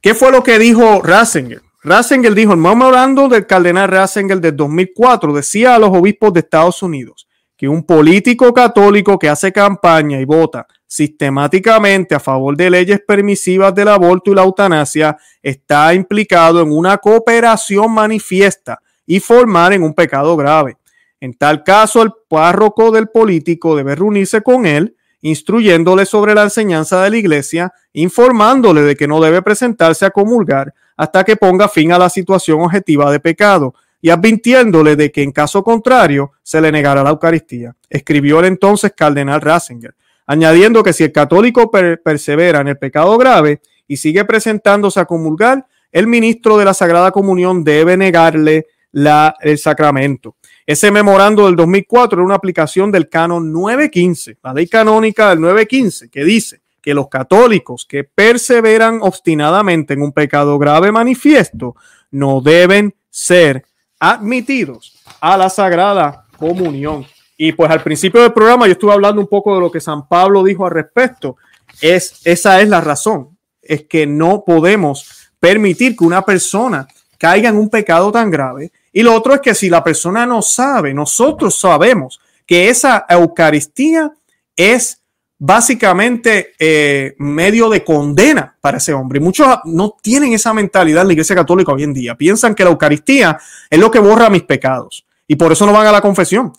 [0.00, 1.60] ¿Qué fue lo que dijo Ratzinger?
[1.82, 6.84] Ratzinger dijo, el memorando del cardenal Ratzinger del 2004 decía a los obispos de Estados
[6.84, 13.00] Unidos que un político católico que hace campaña y vota sistemáticamente a favor de leyes
[13.06, 19.82] permisivas del aborto y la eutanasia está implicado en una cooperación manifiesta y formar en
[19.82, 20.76] un pecado grave.
[21.20, 27.02] En tal caso, el párroco del político debe reunirse con él instruyéndole sobre la enseñanza
[27.02, 31.92] de la iglesia, informándole de que no debe presentarse a comulgar hasta que ponga fin
[31.92, 36.70] a la situación objetiva de pecado y advirtiéndole de que en caso contrario se le
[36.70, 37.74] negará la Eucaristía.
[37.88, 39.94] Escribió el entonces cardenal Ratzinger,
[40.26, 45.66] añadiendo que si el católico persevera en el pecado grave y sigue presentándose a comulgar,
[45.90, 50.36] el ministro de la Sagrada Comunión debe negarle el sacramento.
[50.68, 56.10] Ese memorando del 2004 era una aplicación del canon 915, la ley canónica del 915,
[56.10, 61.74] que dice que los católicos que perseveran obstinadamente en un pecado grave manifiesto
[62.10, 63.64] no deben ser
[63.98, 67.06] admitidos a la Sagrada Comunión.
[67.38, 70.06] Y pues al principio del programa yo estuve hablando un poco de lo que San
[70.06, 71.38] Pablo dijo al respecto.
[71.80, 77.56] Es, esa es la razón, es que no podemos permitir que una persona caiga en
[77.56, 81.56] un pecado tan grave y lo otro es que si la persona no sabe, nosotros
[81.56, 84.10] sabemos que esa Eucaristía
[84.56, 85.00] es
[85.38, 89.20] básicamente eh, medio de condena para ese hombre.
[89.20, 92.16] Muchos no tienen esa mentalidad en la Iglesia Católica hoy en día.
[92.16, 93.38] Piensan que la Eucaristía
[93.70, 96.52] es lo que borra mis pecados y por eso no van a la confesión.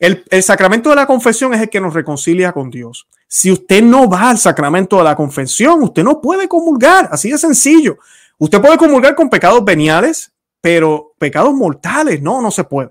[0.00, 3.06] El, el, sacramento de la confesión es el que nos reconcilia con Dios.
[3.28, 7.38] Si usted no va al sacramento de la confesión, usted no puede comulgar, así de
[7.38, 7.98] sencillo.
[8.36, 10.32] Usted puede comulgar con pecados veniales,
[10.68, 12.90] pero pecados mortales, no, no se puede.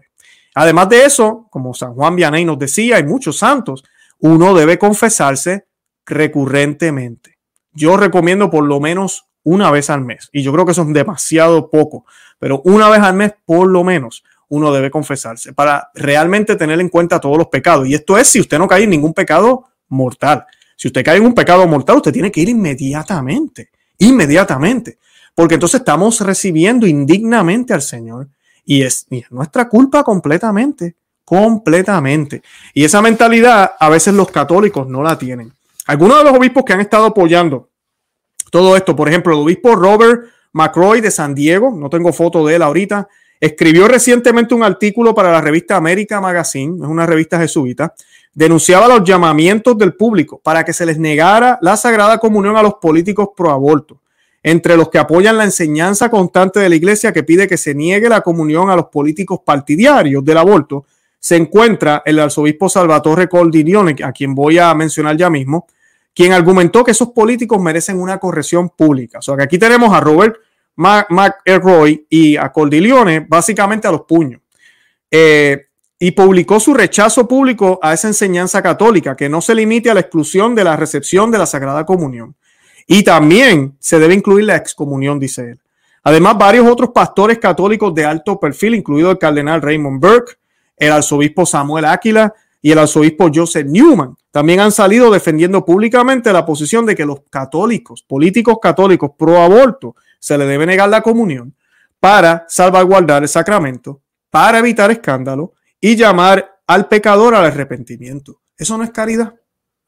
[0.56, 3.84] Además de eso, como San Juan Vianney nos decía, hay muchos santos,
[4.18, 5.68] uno debe confesarse
[6.04, 7.38] recurrentemente.
[7.74, 10.28] Yo recomiendo por lo menos una vez al mes.
[10.32, 12.08] Y yo creo que eso es demasiado poco,
[12.40, 16.90] pero una vez al mes por lo menos uno debe confesarse para realmente tener en
[16.90, 17.88] cuenta todos los pecados.
[17.88, 20.48] Y esto es si usted no cae en ningún pecado mortal.
[20.76, 24.98] Si usted cae en un pecado mortal, usted tiene que ir inmediatamente, inmediatamente,
[25.38, 28.28] porque entonces estamos recibiendo indignamente al Señor
[28.66, 32.42] y es, nuestra culpa completamente, completamente.
[32.74, 35.54] Y esa mentalidad a veces los católicos no la tienen.
[35.86, 37.70] Algunos de los obispos que han estado apoyando
[38.50, 40.24] todo esto, por ejemplo, el obispo Robert
[40.54, 43.08] McCroy de San Diego, no tengo foto de él ahorita,
[43.40, 47.94] escribió recientemente un artículo para la revista América Magazine, es una revista jesuita,
[48.34, 52.74] denunciaba los llamamientos del público para que se les negara la sagrada comunión a los
[52.82, 54.02] políticos pro aborto,
[54.50, 58.08] entre los que apoyan la enseñanza constante de la iglesia que pide que se niegue
[58.08, 60.86] la comunión a los políticos partidarios del aborto,
[61.20, 65.68] se encuentra el arzobispo Salvatore Cordiglione, a quien voy a mencionar ya mismo,
[66.16, 69.20] quien argumentó que esos políticos merecen una corrección pública.
[69.20, 70.38] O sea que aquí tenemos a Robert
[70.78, 74.40] McElroy y a Cordiglione básicamente a los puños.
[75.12, 75.66] Eh,
[76.00, 80.00] y publicó su rechazo público a esa enseñanza católica, que no se limite a la
[80.00, 82.34] exclusión de la recepción de la Sagrada Comunión.
[82.88, 85.60] Y también se debe incluir la excomunión, dice él.
[86.04, 90.38] Además, varios otros pastores católicos de alto perfil, incluido el cardenal Raymond Burke,
[90.78, 96.46] el arzobispo Samuel Áquila y el arzobispo Joseph Newman, también han salido defendiendo públicamente la
[96.46, 101.54] posición de que los católicos, políticos católicos pro aborto, se le debe negar la comunión
[102.00, 108.40] para salvaguardar el sacramento, para evitar escándalo y llamar al pecador al arrepentimiento.
[108.58, 109.34] Eso no es caridad.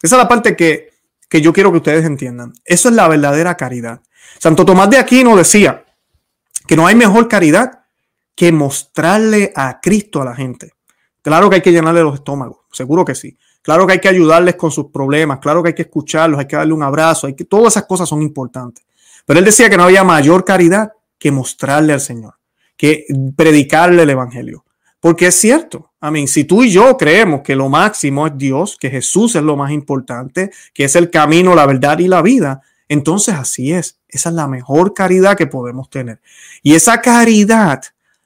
[0.01, 0.88] Esa es la parte que,
[1.29, 2.53] que yo quiero que ustedes entiendan.
[2.65, 4.01] Eso es la verdadera caridad.
[4.39, 5.85] Santo Tomás de Aquino decía
[6.67, 7.83] que no hay mejor caridad
[8.35, 10.73] que mostrarle a Cristo a la gente.
[11.21, 13.37] Claro que hay que llenarle los estómagos, seguro que sí.
[13.61, 16.55] Claro que hay que ayudarles con sus problemas, claro que hay que escucharlos, hay que
[16.55, 18.85] darle un abrazo, hay que, todas esas cosas son importantes.
[19.25, 22.35] Pero él decía que no había mayor caridad que mostrarle al Señor,
[22.77, 24.65] que predicarle el Evangelio.
[24.99, 26.27] Porque es cierto, amén.
[26.27, 29.71] Si tú y yo creemos que lo máximo es Dios, que Jesús es lo más
[29.71, 33.99] importante, que es el camino, la verdad y la vida, entonces así es.
[34.07, 36.19] Esa es la mejor caridad que podemos tener.
[36.63, 37.83] Y esa caridad,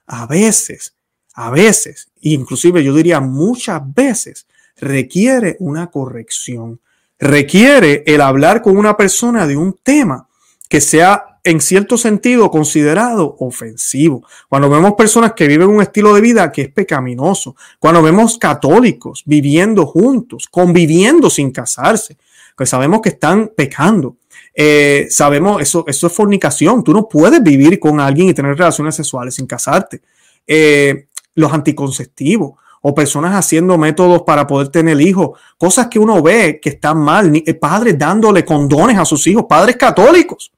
[0.07, 0.95] a veces,
[1.33, 6.79] a veces, inclusive yo diría muchas veces, requiere una corrección,
[7.19, 10.27] requiere el hablar con una persona de un tema
[10.69, 14.25] que sea en cierto sentido considerado ofensivo.
[14.47, 19.23] Cuando vemos personas que viven un estilo de vida que es pecaminoso, cuando vemos católicos
[19.25, 22.17] viviendo juntos, conviviendo sin casarse,
[22.55, 24.15] pues sabemos que están pecando.
[24.55, 26.83] Eh, sabemos, eso, eso es fornicación.
[26.83, 30.01] Tú no puedes vivir con alguien y tener relaciones sexuales sin casarte.
[30.47, 32.53] Eh, los anticonceptivos,
[32.85, 37.33] o personas haciendo métodos para poder tener hijos, cosas que uno ve que están mal,
[37.33, 40.51] eh, padres dándole condones a sus hijos, padres católicos.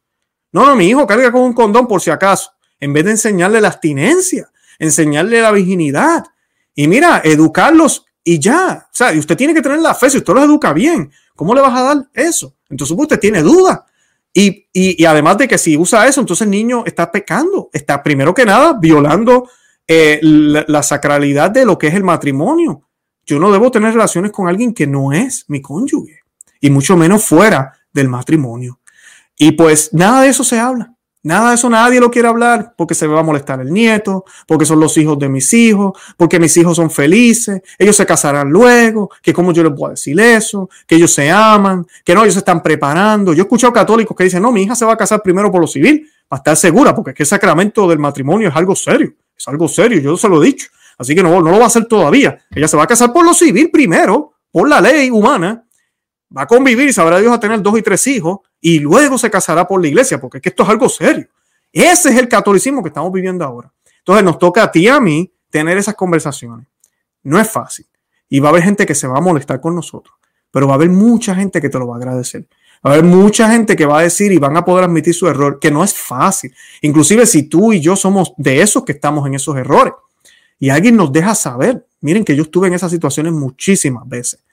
[0.55, 3.59] No, no, mi hijo carga con un condón por si acaso, en vez de enseñarle
[3.59, 6.23] la abstinencia, enseñarle la virginidad.
[6.73, 8.87] Y mira, educarlos y ya.
[8.87, 11.53] O sea, y usted tiene que tener la fe, si usted los educa bien, ¿cómo
[11.53, 12.55] le vas a dar eso?
[12.69, 13.85] Entonces usted tiene duda.
[14.33, 18.33] Y, y además de que si usa eso, entonces el niño está pecando, está primero
[18.33, 19.49] que nada violando
[19.85, 22.81] eh, la, sacralidad de lo que es el matrimonio.
[23.25, 26.21] Yo no debo tener relaciones con alguien que no es mi cónyuge,
[26.59, 28.79] y mucho menos fuera del matrimonio.
[29.37, 30.95] Y pues nada de eso se habla.
[31.25, 34.63] Nada de eso nadie lo quiere hablar porque se va a molestar el nieto, porque
[34.63, 39.09] son los hijos de mis hijos, porque mis hijos son felices, ellos se casarán luego,
[39.23, 42.41] que cómo yo les puedo decir eso, que ellos se aman, que no, ellos se
[42.41, 43.33] están preparando.
[43.33, 45.61] Yo he escuchado católicos que dicen, no, mi hija se va a casar primero por
[45.61, 49.15] lo civil, para estar segura, porque es que el sacramento del matrimonio es algo serio.
[49.35, 50.67] Es algo serio, yo se lo he dicho.
[50.95, 52.37] Así que no, no lo va a hacer todavía.
[52.51, 55.65] Ella se va a casar por lo civil primero, por la ley humana.
[56.35, 59.29] Va a convivir y sabrá Dios a tener dos y tres hijos y luego se
[59.29, 61.27] casará por la iglesia, porque es que esto es algo serio.
[61.71, 63.71] Ese es el catolicismo que estamos viviendo ahora.
[63.99, 66.65] Entonces nos toca a ti y a mí tener esas conversaciones.
[67.21, 67.85] No es fácil.
[68.27, 70.15] Y va a haber gente que se va a molestar con nosotros,
[70.49, 72.47] pero va a haber mucha gente que te lo va a agradecer.
[72.83, 75.27] Va a haber mucha gente que va a decir y van a poder admitir su
[75.27, 76.51] error, que no es fácil.
[76.81, 79.93] Inclusive si tú y yo somos de esos que estamos en esos errores
[80.57, 84.43] y alguien nos deja saber, miren que yo estuve en esas situaciones muchísimas veces.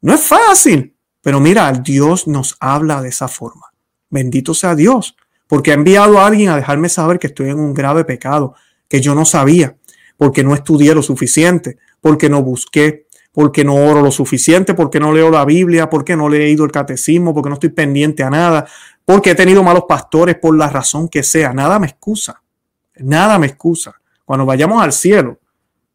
[0.00, 3.66] No es fácil, pero mira, Dios nos habla de esa forma.
[4.10, 7.74] Bendito sea Dios, porque ha enviado a alguien a dejarme saber que estoy en un
[7.74, 8.54] grave pecado,
[8.88, 9.76] que yo no sabía,
[10.16, 15.12] porque no estudié lo suficiente, porque no busqué, porque no oro lo suficiente, porque no
[15.12, 18.66] leo la Biblia, porque no he leído el catecismo, porque no estoy pendiente a nada,
[19.04, 21.52] porque he tenido malos pastores por la razón que sea.
[21.52, 22.42] Nada me excusa.
[22.96, 23.94] Nada me excusa.
[24.24, 25.38] Cuando vayamos al cielo,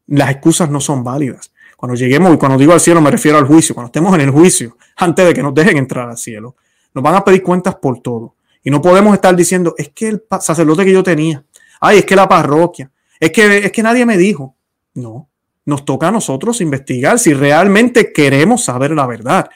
[0.06, 1.52] las excusas no son válidas.
[1.84, 4.30] Cuando lleguemos, y cuando digo al cielo me refiero al juicio, cuando estemos en el
[4.30, 6.56] juicio, antes de que nos dejen entrar al cielo,
[6.94, 8.36] nos van a pedir cuentas por todo.
[8.62, 11.44] Y no podemos estar diciendo, es que el sacerdote que yo tenía,
[11.82, 14.56] ay, es que la parroquia, es que, es que nadie me dijo.
[14.94, 15.28] No,
[15.66, 19.50] nos toca a nosotros investigar si realmente queremos saber la verdad,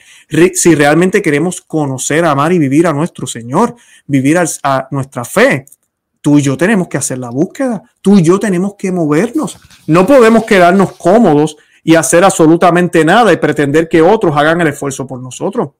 [0.52, 3.74] si realmente queremos conocer, amar y vivir a nuestro Señor,
[4.06, 5.64] vivir a, nuestra fe.
[6.20, 9.58] Tú y yo tenemos que hacer la búsqueda, tú y yo tenemos que movernos.
[9.86, 11.56] No podemos quedarnos cómodos
[11.88, 15.70] y hacer absolutamente nada y pretender que otros hagan el esfuerzo por nosotros.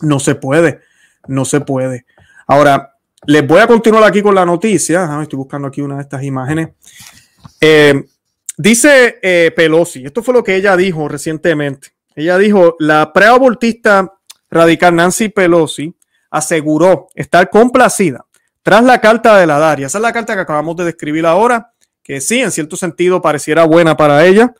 [0.00, 0.82] No se puede,
[1.26, 2.06] no se puede.
[2.46, 2.94] Ahora,
[3.26, 5.20] les voy a continuar aquí con la noticia.
[5.20, 6.68] estoy buscando aquí una de estas imágenes.
[7.60, 8.04] Eh,
[8.56, 11.88] Dice eh, Pelosi, esto fue lo que ella dijo recientemente.
[12.14, 14.12] Ella dijo, la preabortista
[14.48, 15.92] radical Nancy Pelosi
[16.30, 18.24] aseguró estar complacida
[18.62, 19.88] tras la carta de la Daria.
[19.88, 21.72] Esa es la carta que acabamos de describir ahora,
[22.04, 24.54] que sí, en cierto sentido pareciera buena para ella.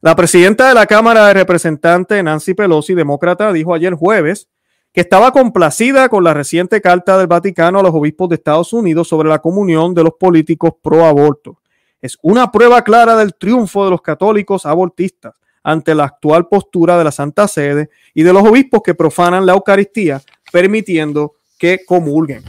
[0.00, 4.48] La presidenta de la Cámara de Representantes, Nancy Pelosi, demócrata, dijo ayer jueves
[4.92, 9.08] que estaba complacida con la reciente carta del Vaticano a los obispos de Estados Unidos
[9.08, 11.58] sobre la comunión de los políticos pro aborto
[12.00, 17.04] es una prueba clara del triunfo de los católicos abortistas ante la actual postura de
[17.04, 22.44] la Santa Sede y de los obispos que profanan la Eucaristía, permitiendo que comulguen.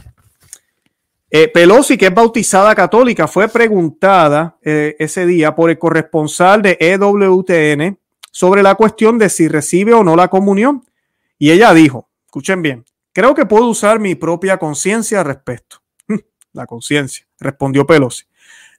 [1.32, 6.76] Eh, Pelosi, que es bautizada católica, fue preguntada eh, ese día por el corresponsal de
[6.80, 7.96] EWTN
[8.32, 10.84] sobre la cuestión de si recibe o no la comunión.
[11.38, 15.80] Y ella dijo, escuchen bien, creo que puedo usar mi propia conciencia al respecto.
[16.52, 18.24] la conciencia, respondió Pelosi.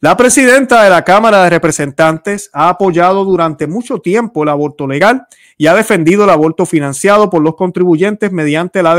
[0.02, 5.28] La presidenta de la Cámara de Representantes ha apoyado durante mucho tiempo el aborto legal
[5.58, 8.96] y ha defendido el aborto financiado por los contribuyentes mediante la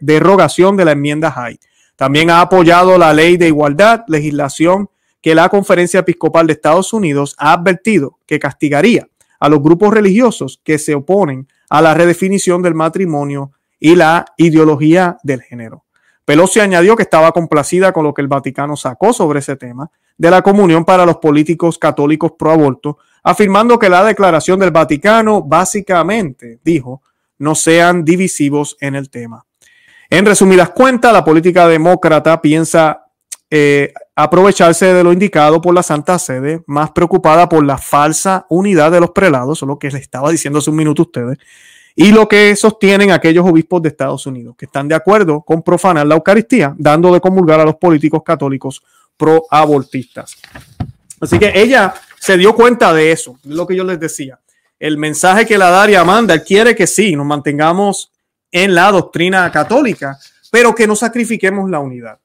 [0.00, 1.58] derogación de la enmienda Hyde.
[1.96, 4.90] También ha apoyado la ley de igualdad, legislación
[5.22, 9.08] que la Conferencia Episcopal de Estados Unidos ha advertido que castigaría
[9.40, 15.18] a los grupos religiosos que se oponen a la redefinición del matrimonio y la ideología
[15.22, 15.84] del género.
[16.24, 20.30] Pelosi añadió que estaba complacida con lo que el Vaticano sacó sobre ese tema de
[20.30, 26.58] la comunión para los políticos católicos pro aborto, afirmando que la declaración del Vaticano básicamente
[26.64, 27.02] dijo
[27.38, 29.45] no sean divisivos en el tema.
[30.10, 33.06] En resumidas cuentas, la política demócrata piensa
[33.50, 38.90] eh, aprovecharse de lo indicado por la Santa Sede, más preocupada por la falsa unidad
[38.90, 41.38] de los prelados, lo que les estaba diciendo hace un minuto ustedes,
[41.94, 46.06] y lo que sostienen aquellos obispos de Estados Unidos, que están de acuerdo con profanar
[46.06, 48.82] la Eucaristía, dando de comulgar a los políticos católicos
[49.16, 50.36] pro-abortistas.
[51.20, 54.38] Así que ella se dio cuenta de eso, lo que yo les decía.
[54.78, 58.12] El mensaje que la Daria manda, quiere que sí, nos mantengamos
[58.50, 60.18] en la doctrina católica,
[60.50, 62.18] pero que no sacrifiquemos la unidad.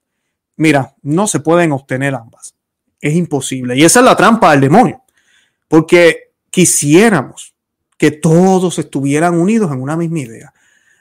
[0.58, 2.54] Mira, no se pueden obtener ambas.
[3.00, 3.76] Es imposible.
[3.76, 5.02] Y esa es la trampa del demonio.
[5.68, 7.56] Porque quisiéramos
[7.98, 10.54] que todos estuvieran unidos en una misma idea.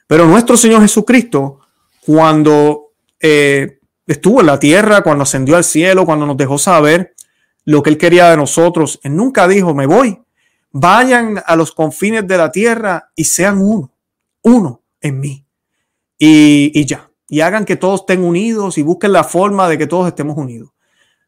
[0.07, 1.61] Pero nuestro Señor Jesucristo,
[2.05, 7.15] cuando eh, estuvo en la tierra, cuando ascendió al cielo, cuando nos dejó saber
[7.65, 10.19] lo que Él quería de nosotros, nunca dijo, me voy,
[10.73, 13.93] vayan a los confines de la tierra y sean uno,
[14.43, 15.47] uno en mí.
[16.19, 19.87] Y, y ya, y hagan que todos estén unidos y busquen la forma de que
[19.87, 20.71] todos estemos unidos.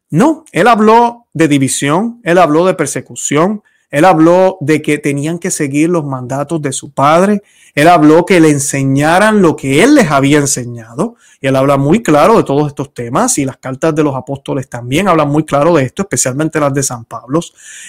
[0.09, 5.51] No, Él habló de división, Él habló de persecución, él habló de que tenían que
[5.51, 7.43] seguir los mandatos de su padre.
[7.75, 11.15] Él habló que le enseñaran lo que él les había enseñado.
[11.39, 14.67] Y él habla muy claro de todos estos temas y las cartas de los apóstoles
[14.67, 17.39] también hablan muy claro de esto, especialmente las de San Pablo.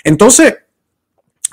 [0.05, 0.55] Entonces,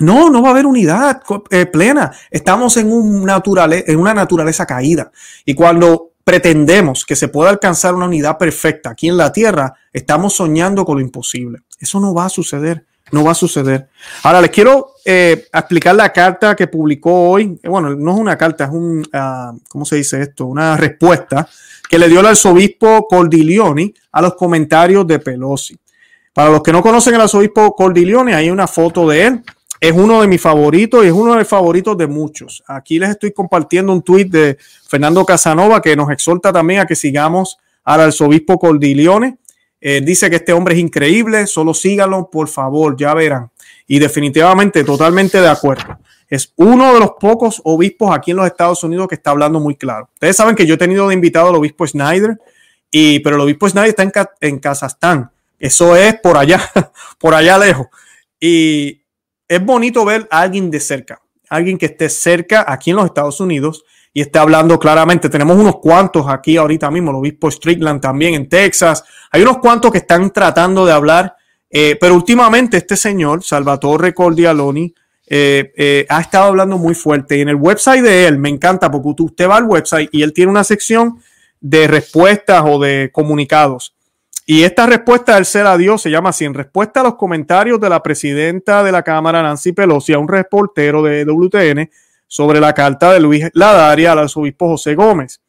[0.01, 2.11] no, no va a haber unidad eh, plena.
[2.29, 5.11] Estamos en, un en una naturaleza caída.
[5.45, 10.33] Y cuando pretendemos que se pueda alcanzar una unidad perfecta aquí en la tierra, estamos
[10.33, 11.59] soñando con lo imposible.
[11.79, 13.89] Eso no va a suceder no va a suceder.
[14.23, 17.59] Ahora les quiero eh, explicar la carta que publicó hoy.
[17.63, 20.45] Bueno, no es una carta, es un, uh, ¿cómo se dice esto?
[20.45, 21.47] Una respuesta
[21.89, 25.77] que le dio el arzobispo Cordiglioni a los comentarios de Pelosi.
[26.33, 29.43] Para los que no conocen al arzobispo Cordiglioni, hay una foto de él.
[29.81, 32.63] Es uno de mis favoritos y es uno de los favoritos de muchos.
[32.67, 36.95] Aquí les estoy compartiendo un tuit de Fernando Casanova que nos exhorta también a que
[36.95, 39.37] sigamos al arzobispo Cordiglione
[39.83, 43.49] eh, dice que este hombre es increíble, solo síganlo, por favor, ya verán.
[43.87, 45.97] Y definitivamente, totalmente de acuerdo.
[46.29, 49.75] Es uno de los pocos obispos aquí en los Estados Unidos que está hablando muy
[49.75, 50.07] claro.
[50.13, 52.39] Ustedes saben que yo he tenido de invitado al obispo Snyder,
[52.91, 55.31] y, pero el obispo Snyder está en, en Kazajstán.
[55.57, 56.61] Eso es por allá,
[57.17, 57.87] por allá lejos.
[58.39, 59.00] Y
[59.51, 63.41] es bonito ver a alguien de cerca, alguien que esté cerca aquí en los Estados
[63.41, 63.83] Unidos
[64.13, 65.27] y está hablando claramente.
[65.27, 69.03] Tenemos unos cuantos aquí ahorita mismo, el obispo Strickland también en Texas.
[69.29, 71.35] Hay unos cuantos que están tratando de hablar,
[71.69, 74.95] eh, pero últimamente este señor, Salvatore Cordialoni,
[75.27, 77.37] eh, eh, ha estado hablando muy fuerte.
[77.37, 80.31] Y en el website de él, me encanta porque usted va al website y él
[80.31, 81.19] tiene una sección
[81.59, 83.95] de respuestas o de comunicados.
[84.45, 87.79] Y esta respuesta él se la dio, se llama así, en respuesta a los comentarios
[87.79, 91.89] de la presidenta de la Cámara, Nancy Pelosi, a un reportero de WTN
[92.27, 95.41] sobre la carta de Luis Ladaria al arzobispo José Gómez.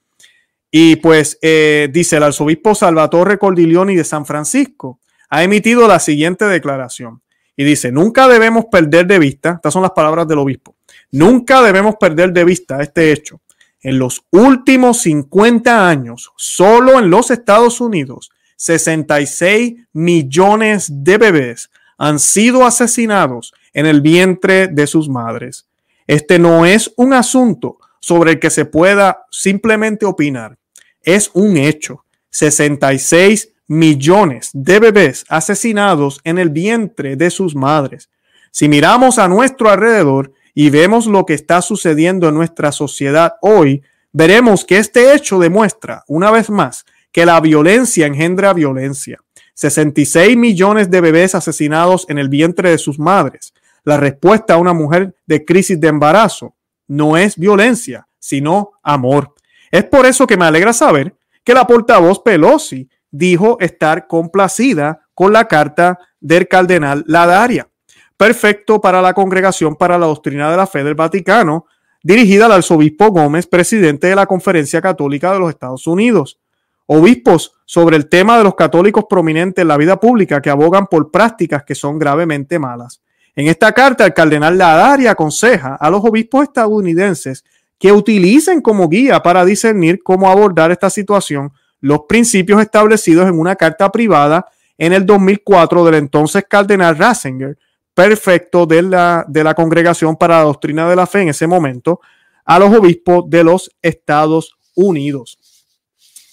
[0.68, 6.46] Y pues eh, dice el arzobispo Salvatore Cordiglioni de San Francisco ha emitido la siguiente
[6.46, 7.22] declaración.
[7.56, 10.74] Y dice, nunca debemos perder de vista, estas son las palabras del obispo,
[11.12, 13.40] nunca debemos perder de vista este hecho.
[13.80, 18.31] En los últimos 50 años, solo en los Estados Unidos,
[18.62, 25.66] 66 millones de bebés han sido asesinados en el vientre de sus madres.
[26.06, 30.58] Este no es un asunto sobre el que se pueda simplemente opinar.
[31.02, 32.04] Es un hecho.
[32.30, 38.10] 66 millones de bebés asesinados en el vientre de sus madres.
[38.52, 43.82] Si miramos a nuestro alrededor y vemos lo que está sucediendo en nuestra sociedad hoy,
[44.12, 49.18] veremos que este hecho demuestra, una vez más, que la violencia engendra violencia.
[49.54, 53.52] 66 millones de bebés asesinados en el vientre de sus madres.
[53.84, 56.54] La respuesta a una mujer de crisis de embarazo
[56.88, 59.34] no es violencia, sino amor.
[59.70, 65.32] Es por eso que me alegra saber que la portavoz Pelosi dijo estar complacida con
[65.32, 67.68] la carta del cardenal Ladaria.
[68.16, 71.66] Perfecto para la Congregación para la Doctrina de la Fe del Vaticano,
[72.02, 76.38] dirigida al arzobispo Gómez, presidente de la Conferencia Católica de los Estados Unidos.
[76.86, 81.10] Obispos sobre el tema de los católicos prominentes en la vida pública que abogan por
[81.10, 83.00] prácticas que son gravemente malas.
[83.34, 87.44] En esta carta, el cardenal Ladaria aconseja a los obispos estadounidenses
[87.78, 93.56] que utilicen como guía para discernir cómo abordar esta situación los principios establecidos en una
[93.56, 94.46] carta privada
[94.78, 97.58] en el 2004 del entonces cardenal Ratzinger,
[97.94, 102.00] perfecto de la, de la Congregación para la Doctrina de la Fe en ese momento,
[102.44, 105.38] a los obispos de los Estados Unidos.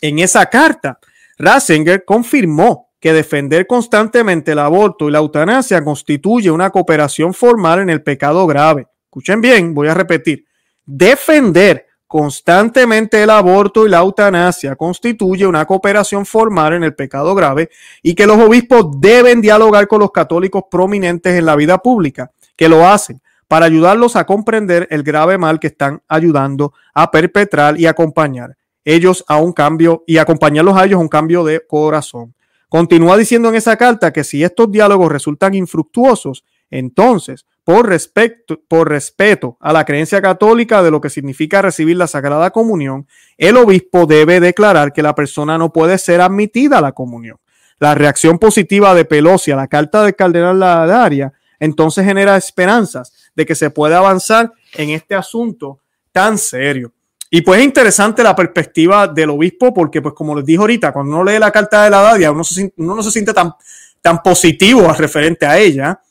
[0.02, 1.00] En esa carta,
[1.38, 7.90] Ratzinger confirmó que defender constantemente el aborto y la eutanasia constituye una cooperación formal en
[7.90, 8.88] el pecado grave.
[9.06, 10.46] Escuchen bien, voy a repetir.
[10.86, 17.70] Defender constantemente el aborto y la eutanasia constituye una cooperación formal en el pecado grave
[18.02, 22.70] y que los obispos deben dialogar con los católicos prominentes en la vida pública, que
[22.70, 27.86] lo hacen para ayudarlos a comprender el grave mal que están ayudando a perpetrar y
[27.86, 32.36] acompañar ellos a un cambio y acompañarlos a ellos a un cambio de corazón.
[32.70, 38.90] Continúa diciendo en esa carta que si estos diálogos resultan infructuosos, entonces por, respecto, por
[38.90, 43.08] respeto a la creencia católica de lo que significa recibir la Sagrada Comunión,
[43.38, 47.38] el obispo debe declarar que la persona no puede ser admitida a la comunión.
[47.80, 53.46] La reacción positiva de Pelosi a la carta del cardenal Ladaria entonces genera esperanzas de
[53.46, 55.80] que se pueda avanzar en este asunto
[56.12, 56.94] tan serio.
[57.30, 61.16] Y pues es interesante la perspectiva del obispo porque, pues como les dije ahorita, cuando
[61.16, 62.44] uno lee la carta de la Daria, uno,
[62.78, 63.54] no se siente tan,
[64.02, 66.02] tan positivo referente a ella,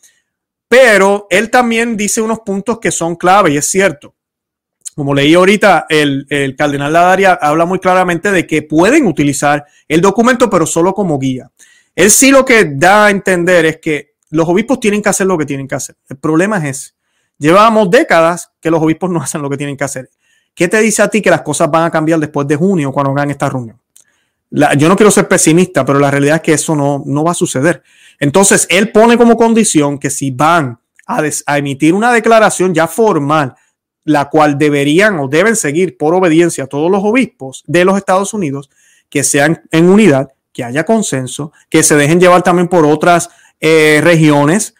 [0.68, 4.14] pero él también dice unos puntos que son clave y es cierto.
[4.94, 10.00] Como leí ahorita, el, el cardenal Ladaria habla muy claramente de que pueden utilizar el
[10.00, 11.50] documento, pero solo como guía.
[11.94, 15.38] Él sí lo que da a entender es que los obispos tienen que hacer lo
[15.38, 15.96] que tienen que hacer.
[16.08, 16.92] El problema es ese.
[17.38, 20.10] Llevamos décadas que los obispos no hacen lo que tienen que hacer.
[20.58, 23.12] ¿Qué te dice a ti que las cosas van a cambiar después de junio cuando
[23.12, 23.80] hagan esta reunión?
[24.50, 27.34] yo no quiero ser pesimista, pero la realidad es que eso no, no va a
[27.34, 27.84] suceder.
[28.18, 31.22] Entonces, él pone como condición que si van a,
[31.58, 33.54] emitir una declaración ya formal,
[34.02, 38.34] la cual deberían o deben seguir por obediencia a todos los obispos de los Estados
[38.34, 38.68] Unidos,
[39.08, 43.28] que sean en unidad, que haya consenso, que se dejen llevar también por otras
[43.60, 44.74] eh, regiones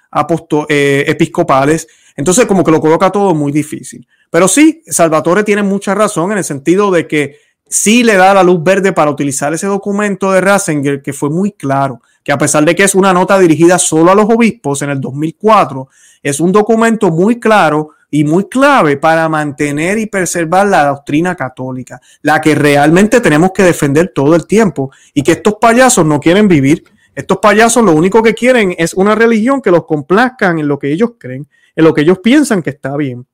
[0.70, 1.87] eh, episcopales.
[2.16, 4.09] Entonces, como que lo coloca todo muy difícil.
[4.31, 7.37] Pero sí, Salvatore tiene mucha razón en el sentido de que
[7.68, 11.53] sí le da la luz verde para utilizar ese documento de Ratzinger, que fue muy
[11.53, 14.91] claro, que a pesar de que es una nota dirigida solo a los obispos en
[14.91, 15.89] el 2004,
[16.22, 22.01] es un documento muy claro y muy clave para mantener y preservar la doctrina católica,
[22.22, 26.49] la que realmente tenemos que defender todo el tiempo y que estos payasos no quieren
[26.49, 26.85] vivir.
[27.14, 30.93] Estos payasos lo único que quieren es una religión que los complazcan en lo que
[30.93, 33.26] ellos creen, en lo que ellos piensan que está bien.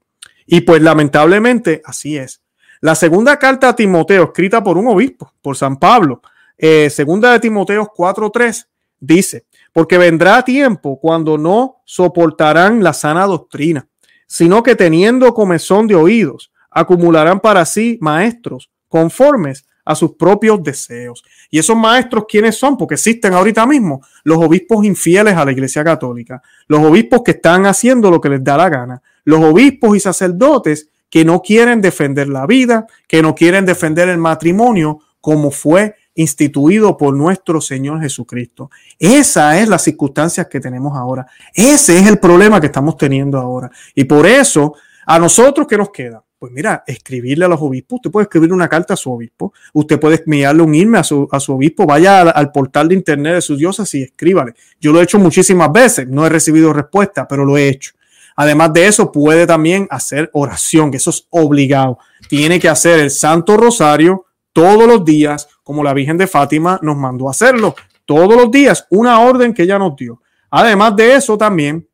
[0.46, 2.42] Y pues lamentablemente así es.
[2.80, 6.20] La segunda carta a Timoteo, escrita por un obispo, por San Pablo,
[6.58, 8.66] eh, segunda de Timoteo 4.3,
[9.00, 13.88] dice, porque vendrá tiempo cuando no soportarán la sana doctrina,
[14.26, 21.22] sino que teniendo comezón de oídos, acumularán para sí maestros conformes a sus propios deseos.
[21.50, 22.76] ¿Y esos maestros quiénes son?
[22.76, 27.66] Porque existen ahorita mismo los obispos infieles a la Iglesia Católica, los obispos que están
[27.66, 32.28] haciendo lo que les da la gana, los obispos y sacerdotes que no quieren defender
[32.28, 38.70] la vida, que no quieren defender el matrimonio como fue instituido por nuestro Señor Jesucristo.
[38.98, 41.26] Esa es la circunstancia que tenemos ahora.
[41.52, 43.70] Ese es el problema que estamos teniendo ahora.
[43.94, 44.74] Y por eso,
[45.06, 46.22] a nosotros, ¿qué nos queda?
[46.38, 47.96] Pues mira, escribirle a los obispos.
[47.96, 49.54] Usted puede escribir una carta a su obispo.
[49.72, 51.86] Usted puede enviarle un email a su, a su obispo.
[51.86, 54.54] Vaya al, portal de internet de sus dioses y escríbale.
[54.78, 56.06] Yo lo he hecho muchísimas veces.
[56.06, 57.94] No he recibido respuesta, pero lo he hecho.
[58.36, 61.98] Además de eso, puede también hacer oración, que eso es obligado.
[62.28, 66.96] Tiene que hacer el Santo Rosario todos los días, como la Virgen de Fátima nos
[66.96, 67.74] mandó hacerlo.
[68.04, 70.22] Todos los días, una orden que ella nos dio.
[70.50, 71.88] Además de eso, también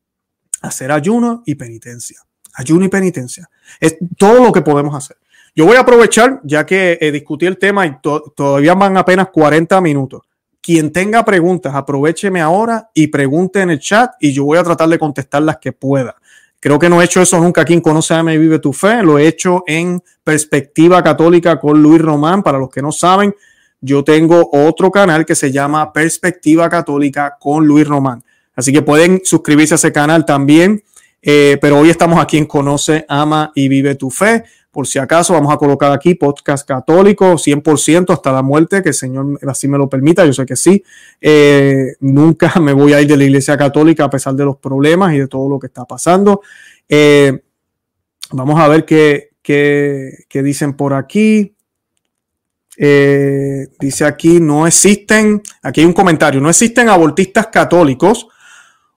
[0.61, 2.21] hacer ayuno y penitencia.
[2.55, 3.49] Ayuno y penitencia.
[3.79, 5.17] Es todo lo que podemos hacer.
[5.55, 9.81] Yo voy a aprovechar, ya que eh, discutí el tema y todavía van apenas 40
[9.81, 10.23] minutos.
[10.61, 14.89] Quien tenga preguntas, aprovecheme ahora y pregunte en el chat y yo voy a tratar
[14.89, 16.17] de contestar las que pueda.
[16.61, 19.03] Creo que no he hecho eso nunca aquí en Conoce a Vive tu Fe.
[19.03, 22.43] Lo he hecho en Perspectiva Católica con Luis Román.
[22.43, 23.35] Para los que no saben,
[23.81, 28.23] yo tengo otro canal que se llama Perspectiva Católica con Luis Román.
[28.55, 30.83] Así que pueden suscribirse a ese canal también.
[31.23, 34.45] Eh, pero hoy estamos aquí en Conoce, Ama y Vive tu Fe.
[34.71, 38.95] Por si acaso, vamos a colocar aquí podcast católico 100% hasta la muerte, que el
[38.95, 40.25] Señor así me lo permita.
[40.25, 40.85] Yo sé que sí.
[41.21, 45.13] Eh, nunca me voy a ir de la Iglesia Católica a pesar de los problemas
[45.15, 46.43] y de todo lo que está pasando.
[46.89, 47.43] Eh,
[48.31, 51.57] vamos a ver qué, qué, dicen por aquí.
[52.77, 58.29] Eh, dice aquí, no existen, aquí hay un comentario, no existen abortistas católicos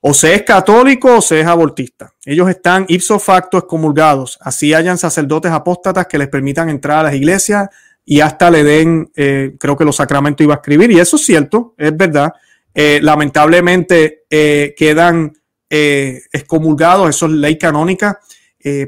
[0.06, 2.14] o se es católico o se es abortista.
[2.26, 4.38] Ellos están ipso facto excomulgados.
[4.42, 7.70] Así hayan sacerdotes apóstatas que les permitan entrar a las iglesias
[8.04, 10.92] y hasta le den, eh, creo que los sacramentos iba a escribir.
[10.92, 12.34] Y eso es cierto, es verdad.
[12.74, 15.32] Eh, lamentablemente eh, quedan
[15.70, 18.20] excomulgados, eso es ley canónica,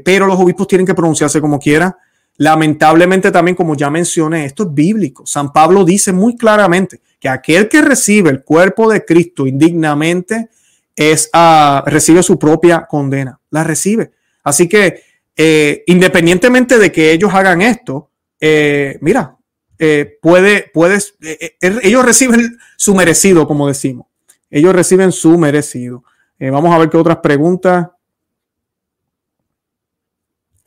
[0.04, 1.92] pero los obispos tienen que pronunciarse como quieran.
[2.36, 5.26] Lamentablemente también, como ya mencioné, esto es bíblico.
[5.26, 10.48] San Pablo dice muy claramente que aquel que recibe el cuerpo de Cristo indignamente,
[10.96, 14.12] es a, recibe su propia condena, la recibe.
[14.42, 15.02] Así que
[15.36, 19.36] eh, independientemente de que ellos hagan esto, eh, mira,
[19.78, 21.14] eh, puede, puedes,
[21.60, 24.06] ellos reciben su merecido, como decimos.
[24.50, 26.04] Ellos reciben su merecido.
[26.38, 27.88] vamos a ver qué otras preguntas.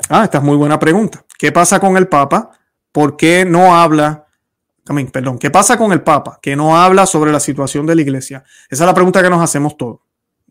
[0.07, 1.25] Ah, esta es muy buena pregunta.
[1.37, 2.51] ¿Qué pasa con el Papa?
[2.91, 4.25] ¿Por qué no habla?
[5.11, 6.39] perdón, ¿qué pasa con el Papa?
[6.41, 8.43] Que no habla sobre la situación de la iglesia.
[8.69, 9.99] Esa es la pregunta que nos hacemos todos.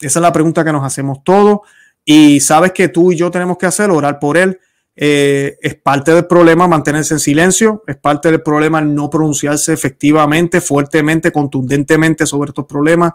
[0.01, 1.61] Esa es la pregunta que nos hacemos todos.
[2.05, 4.59] Y sabes que tú y yo tenemos que hacer, orar por él.
[5.01, 10.61] Eh, es parte del problema mantenerse en silencio, es parte del problema no pronunciarse efectivamente,
[10.61, 13.13] fuertemente, contundentemente sobre estos problemas.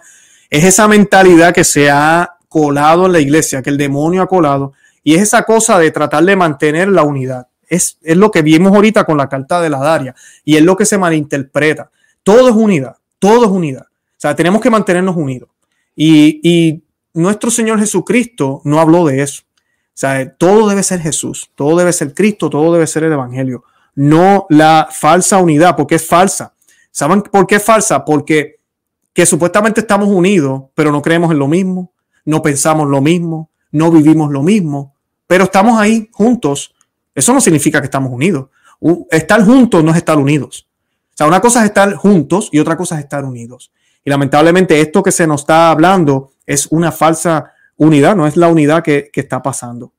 [0.49, 4.71] Es esa mentalidad que se ha colado en la iglesia, que el demonio ha colado,
[5.03, 7.47] y es esa cosa de tratar de mantener la unidad.
[7.67, 10.15] Es, es lo que vimos ahorita con la carta de la Daria,
[10.45, 11.91] y es lo que se malinterpreta.
[12.23, 13.88] Todo es unidad, todo es unidad.
[13.88, 15.49] O sea, tenemos que mantenernos unidos.
[15.95, 16.83] Y,
[17.15, 19.43] nuestro Señor Jesucristo no habló de eso.
[19.45, 23.63] O sea, todo debe ser Jesús, todo debe ser Cristo, todo debe ser el Evangelio,
[23.93, 26.55] no la falsa unidad, porque es falsa.
[26.89, 28.03] ¿Saben por qué es falsa?
[28.03, 28.55] Porque
[29.13, 31.91] que supuestamente estamos unidos, pero no creemos en lo mismo,
[32.25, 34.95] no pensamos lo mismo, no vivimos lo mismo,
[35.27, 36.73] pero estamos ahí juntos.
[37.13, 38.49] Eso no significa que estamos unidos.
[39.11, 40.67] Estar juntos no es estar unidos.
[41.13, 43.71] O sea, una cosa es estar juntos y otra cosa es estar unidos.
[44.04, 48.47] Y lamentablemente esto que se nos está hablando es una falsa unidad, no es la
[48.47, 49.93] unidad que, está pasando.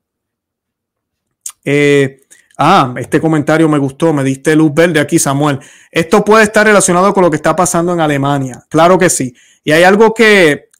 [1.65, 2.21] Eh,
[2.59, 5.59] ah, este comentario me gustó, me diste luz verde aquí, Samuel.
[5.91, 8.65] Esto puede estar relacionado con lo que está pasando en Alemania.
[8.69, 9.35] Claro que sí.
[9.63, 10.71] Y hay algo que,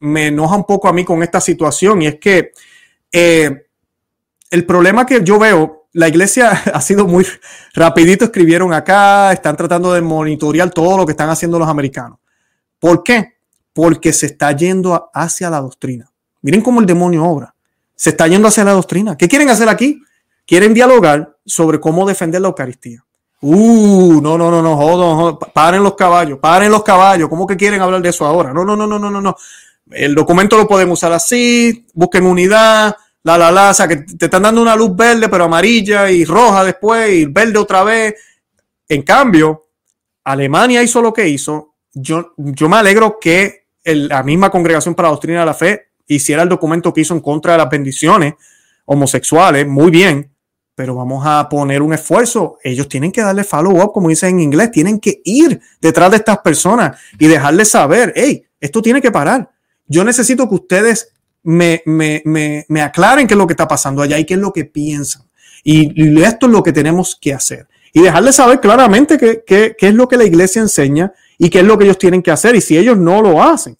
[0.00, 2.52] me enoja un poco a mí con esta situación y es que
[3.12, 3.66] eh,
[4.50, 7.26] el problema que yo veo, la iglesia ha sido muy
[7.74, 12.18] rapidito, escribieron acá, están tratando de monitorear todo lo que están haciendo los americanos.
[12.84, 13.38] ¿Por qué?
[13.72, 16.12] Porque se está yendo hacia la doctrina.
[16.42, 17.54] Miren cómo el demonio obra.
[17.94, 19.16] Se está yendo hacia la doctrina.
[19.16, 20.02] ¿Qué quieren hacer aquí?
[20.46, 23.02] Quieren dialogar sobre cómo defender la Eucaristía.
[23.40, 27.30] Uh, no, no, no, no, jodo, paren los caballos, paren los caballos.
[27.30, 28.52] ¿Cómo que quieren hablar de eso ahora?
[28.52, 29.34] No, no, no, no, no, no, no.
[29.90, 34.26] El documento lo pueden usar así, busquen unidad, la, la, la, o sea, que te
[34.26, 38.14] están dando una luz verde, pero amarilla y roja después y verde otra vez.
[38.86, 39.68] En cambio,
[40.22, 45.12] Alemania hizo lo que hizo, yo, yo me alegro que la misma Congregación para la
[45.12, 48.34] Doctrina de la Fe hiciera el documento que hizo en contra de las bendiciones
[48.84, 50.30] homosexuales, muy bien,
[50.74, 52.58] pero vamos a poner un esfuerzo.
[52.62, 56.18] Ellos tienen que darle follow up, como dicen en inglés, tienen que ir detrás de
[56.18, 59.50] estas personas y dejarles saber, hey, esto tiene que parar.
[59.86, 64.02] Yo necesito que ustedes me, me, me, me aclaren qué es lo que está pasando
[64.02, 65.22] allá y qué es lo que piensan.
[65.62, 67.68] Y, esto es lo que tenemos que hacer.
[67.92, 71.60] Y dejarles saber claramente qué, qué, qué, es lo que la iglesia enseña y qué
[71.60, 72.54] es lo que ellos tienen que hacer.
[72.56, 73.76] Y si ellos no lo hacen,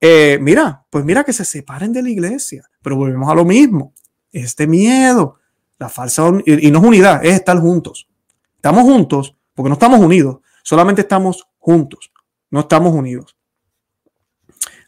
[0.00, 2.68] eh, mira, pues mira que se separen de la iglesia.
[2.82, 3.94] Pero volvemos a lo mismo.
[4.32, 5.38] Este miedo,
[5.78, 8.08] la falsa, y no es unidad, es estar juntos.
[8.56, 12.10] Estamos juntos porque no estamos unidos, solamente estamos juntos,
[12.50, 13.36] no estamos unidos.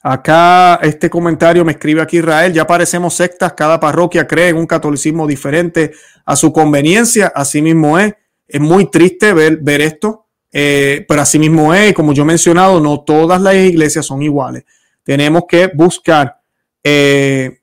[0.03, 4.66] Acá este comentario me escribe aquí Israel, ya parecemos sectas, cada parroquia cree en un
[4.66, 5.92] catolicismo diferente
[6.24, 8.14] a su conveniencia, así mismo es.
[8.48, 12.80] Es muy triste ver, ver esto, eh, pero así mismo es, como yo he mencionado,
[12.80, 14.64] no todas las iglesias son iguales.
[15.03, 16.40] Tenemos que buscar,
[16.84, 17.61] eh,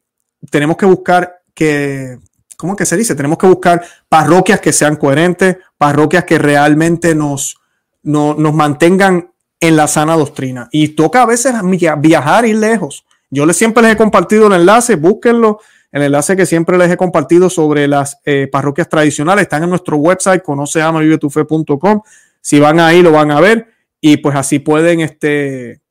[0.50, 2.18] tenemos que buscar que,
[2.58, 3.16] ¿cómo que se dice?
[3.16, 7.58] Tenemos que buscar parroquias que sean coherentes, parroquias que realmente nos,
[8.02, 10.68] no, nos mantengan en la sana doctrina.
[10.72, 11.54] Y toca a veces
[12.00, 13.06] viajar y lejos.
[13.30, 15.60] Yo les, siempre les he compartido el enlace, búsquenlo,
[15.92, 19.44] el enlace que siempre les he compartido sobre las eh, parroquias tradicionales.
[19.44, 22.02] Están en nuestro website, conoceamavivetufe.com.
[22.50, 23.68] Si van ahí, lo van a ver.
[24.02, 25.82] Y pues así pueden, este,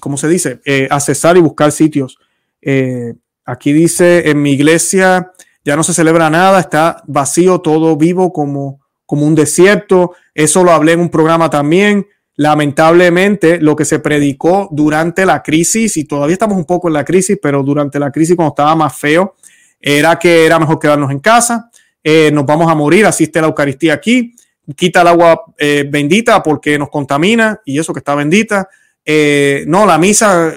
[0.00, 0.60] ¿cómo se dice?
[0.64, 2.16] Eh, accesar y buscar sitios.
[2.62, 3.12] Eh,
[3.44, 5.32] aquí dice, en mi iglesia
[5.66, 10.12] ya no se celebra nada, está vacío, todo vivo como, como un desierto.
[10.32, 12.06] Eso lo hablé en un programa también
[12.36, 17.04] lamentablemente lo que se predicó durante la crisis, y todavía estamos un poco en la
[17.04, 19.34] crisis, pero durante la crisis cuando estaba más feo,
[19.80, 21.68] era que era mejor quedarnos en casa,
[22.02, 24.36] eh, nos vamos a morir, asiste la Eucaristía aquí,
[24.76, 28.68] quita el agua eh, bendita porque nos contamina y eso que está bendita.
[29.04, 30.52] Eh, no, la misa,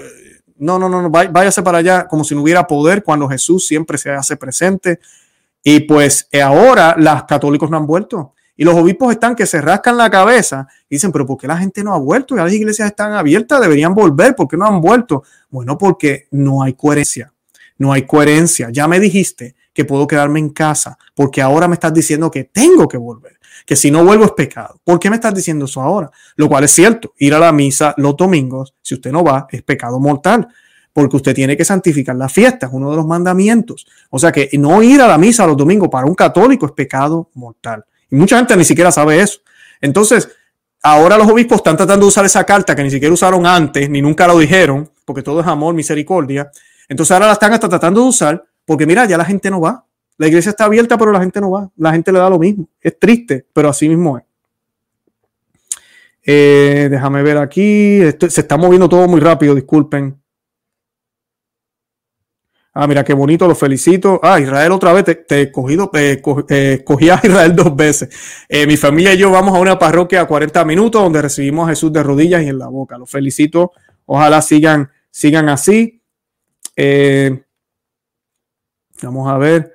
[0.56, 4.10] no, no, no, váyase para allá como si no hubiera poder cuando Jesús siempre se
[4.10, 5.00] hace presente.
[5.62, 8.34] Y pues ahora los católicos no han vuelto.
[8.56, 11.56] Y los obispos están que se rascan la cabeza y dicen, pero ¿por qué la
[11.56, 12.36] gente no ha vuelto?
[12.36, 15.24] Ya las iglesias están abiertas, deberían volver, ¿por qué no han vuelto?
[15.48, 17.32] Bueno, porque no hay coherencia,
[17.78, 18.68] no hay coherencia.
[18.70, 22.86] Ya me dijiste que puedo quedarme en casa, porque ahora me estás diciendo que tengo
[22.86, 24.80] que volver, que si no vuelvo es pecado.
[24.84, 26.10] ¿Por qué me estás diciendo eso ahora?
[26.36, 29.62] Lo cual es cierto, ir a la misa los domingos, si usted no va, es
[29.62, 30.48] pecado mortal
[30.92, 33.86] porque usted tiene que santificar la fiesta, es uno de los mandamientos.
[34.10, 37.30] O sea que no ir a la misa los domingos para un católico es pecado
[37.34, 37.84] mortal.
[38.10, 39.40] Y mucha gente ni siquiera sabe eso.
[39.80, 40.28] Entonces,
[40.82, 44.02] ahora los obispos están tratando de usar esa carta que ni siquiera usaron antes, ni
[44.02, 46.50] nunca lo dijeron, porque todo es amor, misericordia.
[46.88, 49.86] Entonces ahora la están hasta tratando de usar, porque mira, ya la gente no va.
[50.22, 51.68] La iglesia está abierta, pero la gente no va.
[51.76, 52.68] La gente le da lo mismo.
[52.80, 54.24] Es triste, pero así mismo es.
[56.24, 57.98] Eh, déjame ver aquí.
[58.28, 60.16] se está moviendo todo muy rápido, disculpen.
[62.72, 64.20] Ah, mira qué bonito, lo felicito.
[64.22, 68.44] Ah, Israel otra vez, te, he cogido, te, cogí a Israel dos veces.
[68.48, 71.70] Eh, mi familia y yo vamos a una parroquia a 40 minutos donde recibimos a
[71.70, 72.96] Jesús de rodillas y en la boca.
[72.96, 73.72] Lo felicito.
[74.06, 76.00] Ojalá sigan, sigan así.
[76.76, 77.42] Eh,
[79.02, 79.71] vamos a ver.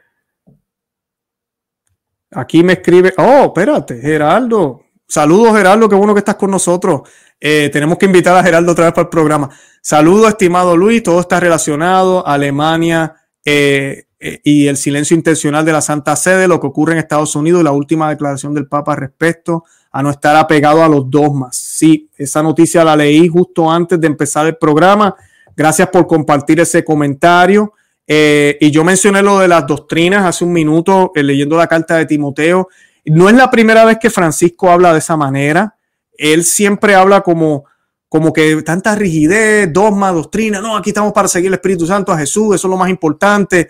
[2.38, 4.84] Aquí me escribe, oh, espérate, Geraldo.
[5.08, 7.02] Saludos, Geraldo, qué bueno que estás con nosotros.
[7.40, 9.50] Eh, tenemos que invitar a Geraldo otra vez para el programa.
[9.82, 11.02] Saludos, estimado Luis.
[11.02, 12.28] Todo está relacionado.
[12.28, 17.00] Alemania eh, eh, y el silencio intencional de la Santa Sede, lo que ocurre en
[17.00, 21.58] Estados Unidos la última declaración del Papa respecto a no estar apegado a los dogmas.
[21.58, 25.16] Sí, esa noticia la leí justo antes de empezar el programa.
[25.56, 27.74] Gracias por compartir ese comentario.
[28.08, 32.70] Y yo mencioné lo de las doctrinas hace un minuto leyendo la carta de Timoteo.
[33.06, 35.78] No es la primera vez que Francisco habla de esa manera
[36.18, 37.66] él siempre habla como,
[38.10, 42.18] como que tanta rigidez, dogma, doctrina, no, aquí estamos para seguir el Espíritu Santo a
[42.18, 43.70] Jesús, eso es lo más importante.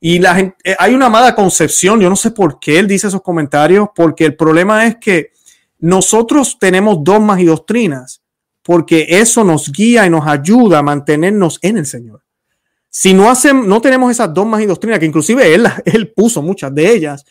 [0.00, 3.08] Y la gente, eh, hay una mala concepción, yo no sé por qué él dice
[3.08, 5.32] esos comentarios, porque el problema es que
[5.78, 8.22] nosotros tenemos dogmas y doctrinas,
[8.62, 12.22] porque eso nos guía y nos ayuda a mantenernos en el Señor.
[12.98, 16.74] Si no, hacen, no tenemos esas dogmas y doctrinas, que inclusive él, él puso muchas
[16.74, 17.24] de ellas,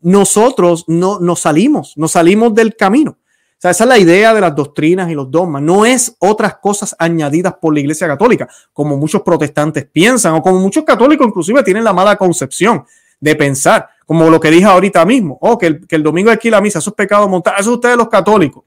[0.00, 3.18] nosotros no nos salimos, nos salimos del camino
[3.62, 5.62] sea, esa es la idea de las doctrinas y los dogmas.
[5.62, 10.58] No es otras cosas añadidas por la Iglesia Católica, como muchos protestantes piensan, o como
[10.58, 12.84] muchos católicos inclusive tienen la mala concepción
[13.20, 16.50] de pensar, como lo que dije ahorita mismo, oh, que el, que el domingo aquí
[16.50, 18.64] la misa, eso es pecado montar, eso es ustedes los católicos.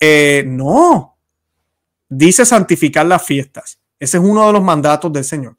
[0.00, 1.16] Eh, no,
[2.08, 3.78] dice santificar las fiestas.
[4.00, 5.56] Ese es uno de los mandatos del Señor.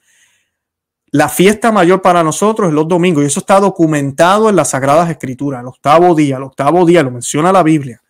[1.15, 5.09] La fiesta mayor para nosotros es los domingos y eso está documentado en las Sagradas
[5.09, 8.01] Escrituras, el octavo día, el octavo día lo menciona la Biblia.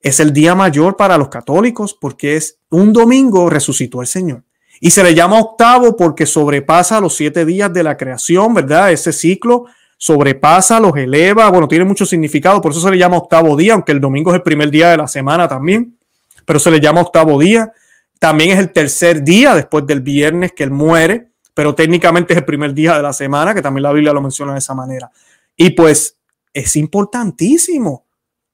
[0.00, 4.44] Es el día mayor para los católicos porque es un domingo resucitó el Señor.
[4.80, 8.92] Y se le llama octavo porque sobrepasa los siete días de la creación, ¿verdad?
[8.92, 9.66] Ese ciclo
[9.98, 13.92] sobrepasa, los eleva, bueno, tiene mucho significado, por eso se le llama octavo día, aunque
[13.92, 15.98] el domingo es el primer día de la semana también,
[16.46, 17.74] pero se le llama octavo día.
[18.18, 22.44] También es el tercer día después del viernes que él muere, pero técnicamente es el
[22.44, 25.10] primer día de la semana, que también la Biblia lo menciona de esa manera.
[25.56, 26.18] Y pues
[26.52, 28.04] es importantísimo.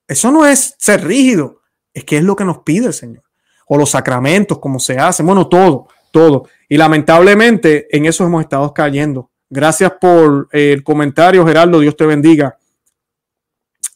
[0.06, 3.24] Eso no es ser rígido, es que es lo que nos pide el Señor.
[3.66, 6.48] O los sacramentos, como se hacen, bueno, todo, todo.
[6.68, 9.32] Y lamentablemente en eso hemos estado cayendo.
[9.50, 11.80] Gracias por eh, el comentario, Gerardo.
[11.80, 12.56] Dios te bendiga.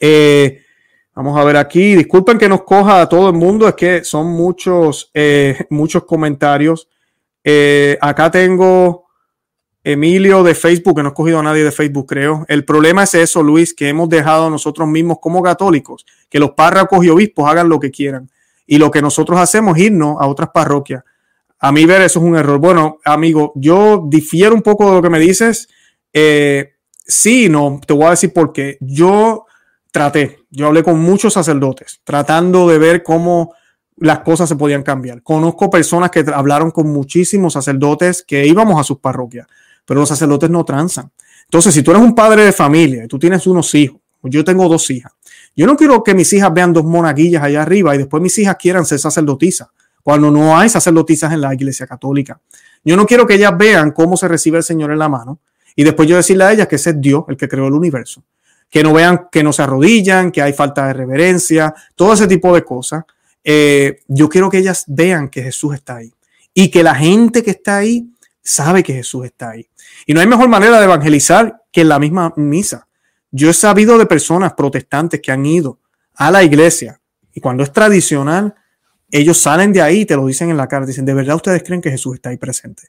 [0.00, 0.62] Eh,
[1.14, 1.94] vamos a ver aquí.
[1.94, 6.88] Disculpen que nos coja a todo el mundo, es que son muchos, eh, muchos comentarios.
[8.00, 9.06] Acá tengo
[9.84, 12.44] Emilio de Facebook, que no he cogido a nadie de Facebook, creo.
[12.48, 17.04] El problema es eso, Luis, que hemos dejado nosotros mismos como católicos, que los párrocos
[17.04, 18.30] y obispos hagan lo que quieran.
[18.66, 21.04] Y lo que nosotros hacemos es irnos a otras parroquias
[21.58, 22.58] a mí ver eso es un error.
[22.58, 25.68] Bueno, amigo, yo difiero un poco de lo que me dices.
[26.12, 28.76] Eh, sí, no, te voy a decir por qué.
[28.80, 29.46] Yo
[29.90, 33.54] traté, yo hablé con muchos sacerdotes, tratando de ver cómo
[33.96, 35.22] las cosas se podían cambiar.
[35.22, 39.46] Conozco personas que hablaron con muchísimos sacerdotes que íbamos a sus parroquias,
[39.84, 41.10] pero los sacerdotes no transan.
[41.44, 44.68] Entonces, si tú eres un padre de familia y tú tienes unos hijos, yo tengo
[44.68, 45.12] dos hijas,
[45.54, 48.56] yo no quiero que mis hijas vean dos monaguillas allá arriba y después mis hijas
[48.56, 49.68] quieran ser sacerdotisas
[50.02, 52.40] cuando no hay sacerdotisas en la iglesia católica.
[52.84, 55.40] Yo no quiero que ellas vean cómo se recibe el Señor en la mano
[55.74, 58.22] y después yo decirle a ellas que ese es Dios el que creó el universo.
[58.70, 62.54] Que no vean que no se arrodillan, que hay falta de reverencia, todo ese tipo
[62.54, 63.04] de cosas.
[63.48, 66.12] Eh, yo quiero que ellas vean que Jesús está ahí
[66.52, 68.10] y que la gente que está ahí
[68.42, 69.68] sabe que Jesús está ahí.
[70.04, 72.88] Y no hay mejor manera de evangelizar que en la misma misa.
[73.30, 75.78] Yo he sabido de personas protestantes que han ido
[76.16, 77.00] a la iglesia
[77.32, 78.52] y cuando es tradicional,
[79.12, 80.84] ellos salen de ahí y te lo dicen en la cara.
[80.84, 82.88] Dicen, ¿de verdad ustedes creen que Jesús está ahí presente?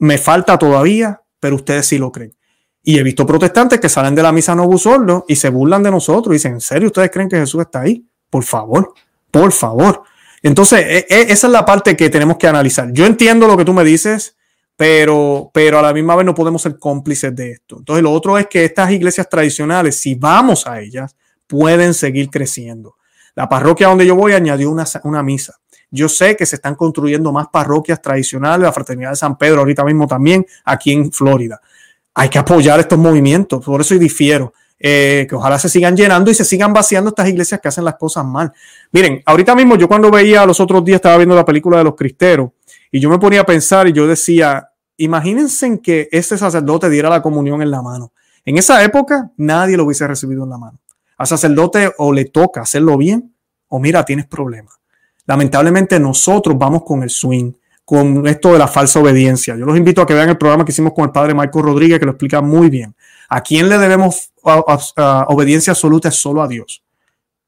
[0.00, 2.34] Me falta todavía, pero ustedes sí lo creen.
[2.82, 5.90] Y he visto protestantes que salen de la misa no sordo y se burlan de
[5.90, 6.34] nosotros.
[6.34, 8.06] Y dicen, ¿en serio ustedes creen que Jesús está ahí?
[8.28, 8.92] Por favor,
[9.34, 10.04] por favor.
[10.44, 12.92] Entonces, e, e, esa es la parte que tenemos que analizar.
[12.92, 14.36] Yo entiendo lo que tú me dices,
[14.76, 17.78] pero, pero a la misma vez no podemos ser cómplices de esto.
[17.78, 21.16] Entonces, lo otro es que estas iglesias tradicionales, si vamos a ellas,
[21.48, 22.94] pueden seguir creciendo.
[23.34, 25.56] La parroquia donde yo voy añadió una, una misa.
[25.90, 29.84] Yo sé que se están construyendo más parroquias tradicionales, la Fraternidad de San Pedro ahorita
[29.84, 31.60] mismo también, aquí en Florida.
[32.14, 34.52] Hay que apoyar estos movimientos, por eso difiero.
[34.86, 37.94] Eh, que ojalá se sigan llenando y se sigan vaciando estas iglesias que hacen las
[37.94, 38.52] cosas mal.
[38.92, 41.94] Miren, ahorita mismo yo cuando veía los otros días, estaba viendo la película de los
[41.94, 42.50] cristeros
[42.92, 44.68] y yo me ponía a pensar y yo decía,
[44.98, 48.12] imagínense que ese sacerdote diera la comunión en la mano.
[48.44, 50.78] En esa época nadie lo hubiese recibido en la mano.
[51.16, 53.34] Al sacerdote o le toca hacerlo bien
[53.68, 54.74] o mira, tienes problemas.
[55.24, 57.52] Lamentablemente nosotros vamos con el swing,
[57.86, 59.56] con esto de la falsa obediencia.
[59.56, 61.98] Yo los invito a que vean el programa que hicimos con el padre Michael Rodríguez,
[61.98, 62.93] que lo explica muy bien.
[63.28, 66.10] ¿A quién le debemos obediencia absoluta?
[66.10, 66.82] Solo a Dios.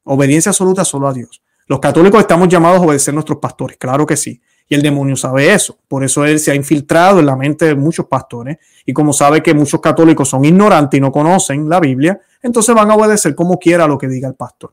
[0.03, 1.41] Obediencia absoluta solo a Dios.
[1.67, 4.41] Los católicos estamos llamados a obedecer a nuestros pastores, claro que sí.
[4.69, 5.77] Y el demonio sabe eso.
[5.87, 8.57] Por eso él se ha infiltrado en la mente de muchos pastores.
[8.85, 12.91] Y como sabe que muchos católicos son ignorantes y no conocen la Biblia, entonces van
[12.91, 14.71] a obedecer como quiera lo que diga el pastor.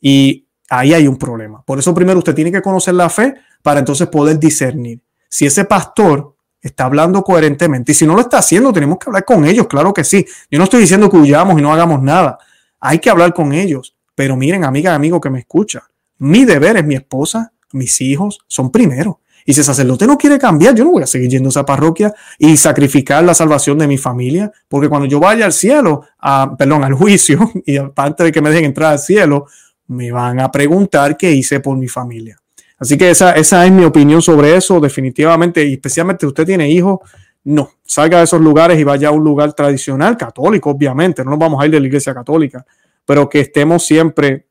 [0.00, 1.62] Y ahí hay un problema.
[1.62, 5.00] Por eso primero usted tiene que conocer la fe para entonces poder discernir.
[5.28, 6.35] Si ese pastor
[6.66, 9.92] está hablando coherentemente y si no lo está haciendo, tenemos que hablar con ellos, claro
[9.92, 10.26] que sí.
[10.50, 12.38] Yo no estoy diciendo que huyamos y no hagamos nada.
[12.80, 13.96] Hay que hablar con ellos.
[14.14, 15.84] Pero miren, amiga y amigo que me escucha,
[16.18, 19.20] mi deber es mi esposa, mis hijos, son primero.
[19.44, 21.64] Y si el sacerdote no quiere cambiar, yo no voy a seguir yendo a esa
[21.64, 26.56] parroquia y sacrificar la salvación de mi familia, porque cuando yo vaya al cielo, a,
[26.58, 29.46] perdón, al juicio, y aparte de que me dejen entrar al cielo,
[29.86, 32.40] me van a preguntar qué hice por mi familia.
[32.78, 36.68] Así que esa, esa es mi opinión sobre eso, definitivamente, y especialmente si usted tiene
[36.70, 37.00] hijos,
[37.44, 41.38] no, salga de esos lugares y vaya a un lugar tradicional, católico, obviamente, no nos
[41.38, 42.66] vamos a ir de la iglesia católica,
[43.04, 44.48] pero que estemos siempre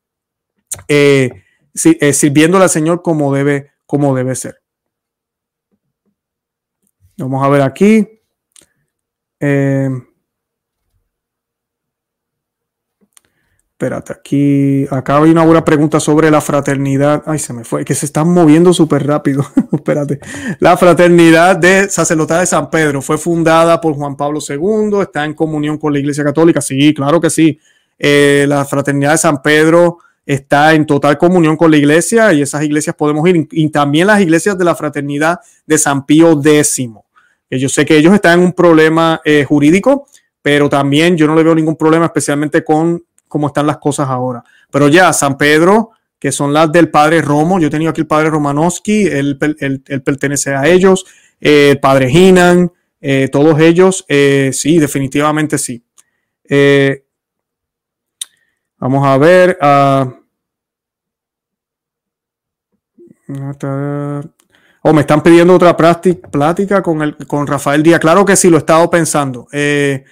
[0.88, 1.30] eh,
[1.74, 4.62] eh, sirviéndole al Señor como debe, como debe ser.
[7.18, 8.08] Vamos a ver aquí.
[9.40, 9.90] Eh,
[13.76, 17.24] espérate, aquí, acá hay una buena pregunta sobre la fraternidad.
[17.26, 19.46] Ay, se me fue, que se están moviendo súper rápido.
[19.74, 20.20] espérate.
[20.60, 25.34] La fraternidad de sacerdotal de San Pedro fue fundada por Juan Pablo II, está en
[25.34, 26.62] comunión con la Iglesia Católica.
[26.62, 27.60] Sí, claro que sí.
[28.00, 32.64] Eh, la fraternidad de San Pedro está en total comunión con la iglesia y esas
[32.64, 36.90] iglesias podemos ir, y también las iglesias de la fraternidad de San Pío X
[37.52, 40.08] yo sé que ellos están en un problema eh, jurídico,
[40.42, 44.44] pero también yo no le veo ningún problema, especialmente con cómo están las cosas ahora.
[44.72, 48.08] Pero ya, San Pedro, que son las del padre Romo, yo he tenido aquí el
[48.08, 49.38] padre Romanowski, él,
[50.04, 51.06] pertenece a ellos,
[51.40, 52.72] eh, el padre Hinan,
[53.02, 55.84] eh, todos ellos, sí, definitivamente sí.
[56.48, 57.06] Eh,
[58.78, 59.58] vamos a ver.
[59.62, 60.26] Uh,
[64.88, 68.00] o me están pidiendo otra plática con, el, con Rafael Díaz.
[68.00, 69.48] Claro que sí, lo he estado pensando.
[69.52, 70.06] Eh,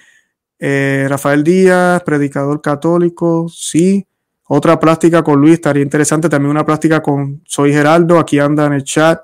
[0.66, 4.06] eh, Rafael Díaz, predicador católico, sí.
[4.48, 6.30] Otra plástica con Luis estaría interesante.
[6.30, 9.20] También una plástica con Soy Geraldo, aquí anda en el chat.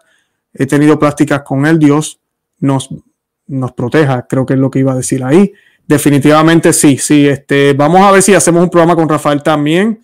[0.53, 1.79] He tenido plásticas con él.
[1.79, 2.21] Dios
[2.59, 2.91] nos,
[3.47, 5.51] nos proteja, creo que es lo que iba a decir ahí.
[5.87, 7.27] Definitivamente sí, sí.
[7.27, 9.99] Este, vamos a ver si hacemos un programa con Rafael también.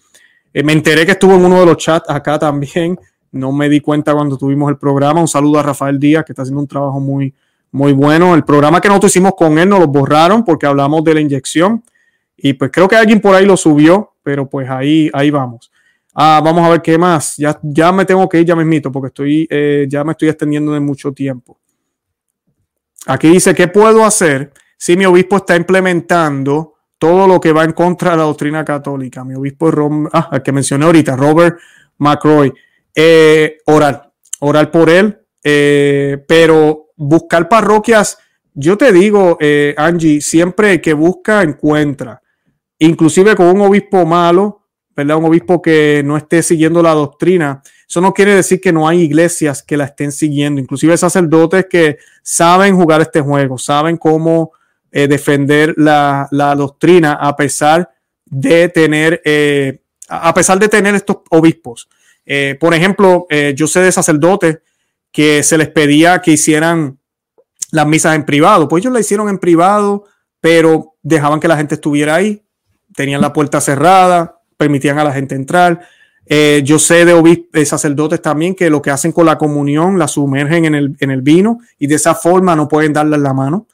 [0.55, 2.99] Eh, me enteré que estuvo en uno de los chats acá también.
[3.33, 5.21] No me di cuenta cuando tuvimos el programa.
[5.21, 7.35] Un saludo a Rafael Díaz, que está haciendo un trabajo muy,
[7.77, 8.35] muy bueno.
[8.35, 11.85] El programa que nosotros hicimos con él nos lo borraron porque hablamos de la inyección.
[12.35, 15.71] Y pues creo que alguien por ahí lo subió, pero pues ahí, ahí vamos.
[16.15, 17.37] Ah, vamos a ver qué más.
[17.37, 20.29] Ya, ya me tengo que ir, ya me mito, porque estoy, eh, ya me estoy
[20.31, 21.59] extendiendo de mucho tiempo.
[23.07, 27.73] Aquí dice, ¿qué puedo hacer si mi obispo está implementando todo lo que va en
[27.73, 29.23] contra de la doctrina católica?
[29.23, 29.75] Mi obispo es
[30.15, 31.59] ah, el que mencioné ahorita, Robert
[31.99, 32.53] McCroy.
[32.95, 34.11] Eh, orar,
[34.41, 38.19] orar por él, eh, pero buscar parroquias,
[38.55, 42.23] yo te digo, eh, Angie, siempre que busca, encuentra.
[42.79, 44.63] Inclusive con un obispo malo,
[44.95, 45.19] ¿verdad?
[45.19, 47.63] Un obispo que no esté siguiendo la doctrina.
[47.89, 51.99] Eso no quiere decir que no hay iglesias que la estén siguiendo, inclusive sacerdotes que
[52.23, 54.53] saben jugar este juego, saben cómo
[54.91, 57.91] defender la, la, doctrina a pesar
[58.25, 59.21] de tener,
[60.09, 61.87] a pesar de tener estos obispos.
[62.27, 64.59] Eh, por ejemplo, eh, yo sé de sacerdotes
[65.17, 66.99] que se les pedía que hicieran
[67.71, 68.69] las misas en privado.
[68.69, 70.05] Pues ellos la hicieron en privado,
[70.43, 72.43] pero dejaban que la gente estuviera ahí,
[72.95, 75.81] tenían la puerta cerrada, permitían a la gente entrar.
[76.27, 80.67] Eh, yo sé de sacerdotes también que lo que hacen con la comunión la sumergen
[80.67, 83.67] en el, en el vino y de esa forma no pueden darle la mano.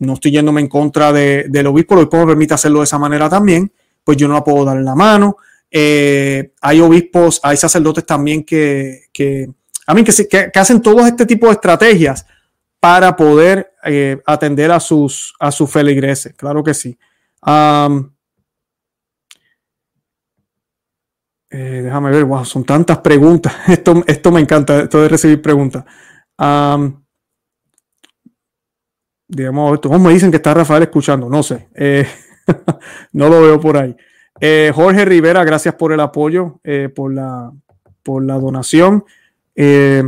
[0.00, 2.98] No estoy yéndome en contra de, del obispo, el obispo me permite hacerlo de esa
[2.98, 3.70] manera también,
[4.02, 5.36] pues yo no la puedo darle la mano.
[5.70, 9.04] Eh, hay obispos, hay sacerdotes también que,
[9.90, 12.26] a mí, que, hacen todo este tipo de estrategias
[12.78, 16.34] para poder eh, atender a sus, a sus feligreses.
[16.34, 16.98] Claro que sí.
[21.52, 23.52] Eh, déjame ver, wow, son tantas preguntas.
[23.66, 25.84] Esto, esto me encanta, esto de recibir preguntas.
[29.26, 31.28] digamos, ¿cómo me dicen que está Rafael escuchando?
[31.28, 31.68] No sé.
[33.12, 33.96] no lo veo por ahí.
[34.40, 37.52] Eh, Jorge Rivera, gracias por el apoyo, eh, por, la,
[38.02, 39.04] por la donación.
[39.62, 40.02] Eh,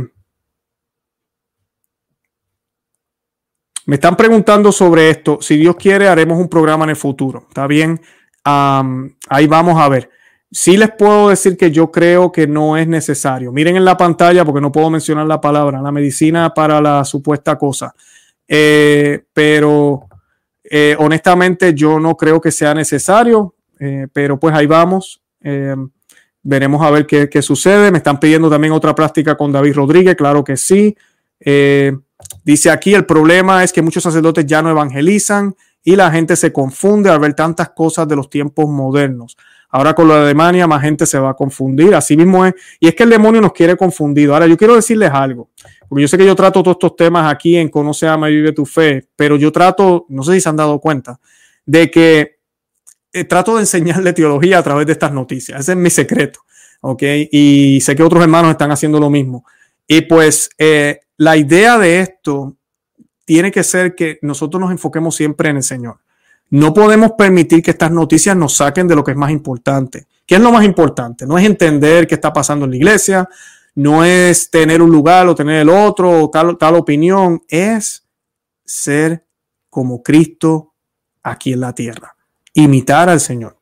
[3.85, 5.37] me están preguntando sobre esto.
[5.41, 7.45] Si Dios quiere, haremos un programa en el futuro.
[7.47, 8.01] ¿Está bien?
[8.45, 10.09] ahí vamos a ver.
[10.51, 13.51] Sí les puedo decir que yo creo que no es necesario.
[13.51, 17.55] Miren en la pantalla porque no puedo mencionar la palabra, la medicina para la supuesta
[17.55, 17.93] cosa.
[18.47, 20.07] pero
[20.97, 23.53] honestamente yo no creo que sea necesario.
[23.79, 25.21] Eh, pero pues ahí vamos.
[26.43, 27.89] Veremos a ver qué, sucede.
[27.91, 30.95] Me están pidiendo también otra práctica con David Rodríguez, claro que sí.
[31.39, 31.93] Eh,
[32.43, 36.51] dice aquí, el problema es que muchos sacerdotes ya no evangelizan y la gente se
[36.51, 39.37] confunde al ver tantas cosas de los tiempos modernos.
[39.75, 41.95] Ahora con lo de Alemania, más gente se va a confundir.
[41.95, 42.53] Así mismo es.
[42.79, 44.33] Y es que el demonio nos quiere confundido.
[44.33, 45.49] Ahora, yo quiero decirles algo.
[45.89, 48.51] Porque yo sé que yo trato todos estos temas aquí en Conoce, Ama y Vive
[48.51, 49.07] tu Fe.
[49.15, 51.19] Pero yo trato, no sé si se han dado cuenta,
[51.65, 52.32] de que
[53.13, 55.59] eh, trato de enseñarle teología a través de estas noticias.
[55.59, 56.41] Ese es mi secreto.
[56.81, 57.03] ¿Ok?
[57.31, 59.45] Y sé que otros hermanos están haciendo lo mismo.
[59.87, 62.57] Y pues eh, la idea de esto
[63.23, 65.99] tiene que ser que nosotros nos enfoquemos siempre en el Señor.
[66.49, 70.07] No podemos permitir que estas noticias nos saquen de lo que es más importante.
[70.25, 71.25] ¿Qué es lo más importante?
[71.25, 73.29] No es entender qué está pasando en la iglesia,
[73.75, 78.05] no es tener un lugar o tener el otro o tal, tal opinión, es
[78.65, 79.25] ser
[79.69, 80.73] como Cristo
[81.23, 82.12] aquí en la tierra
[82.53, 83.57] imitar al Señor,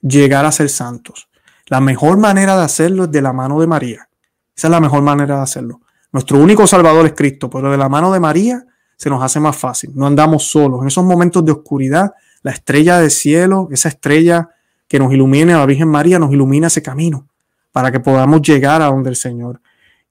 [0.00, 1.28] llegar a ser santos.
[1.66, 4.08] La mejor manera de hacerlo es de la mano de María.
[4.56, 5.80] Esa es la mejor manera de hacerlo.
[6.12, 8.64] Nuestro único Salvador es Cristo, pero de la mano de María
[8.96, 9.90] se nos hace más fácil.
[9.94, 10.82] No andamos solos.
[10.82, 14.50] En esos momentos de oscuridad, la estrella del cielo, esa estrella
[14.86, 17.26] que nos ilumine a la Virgen María, nos ilumina ese camino
[17.72, 19.60] para que podamos llegar a donde el Señor.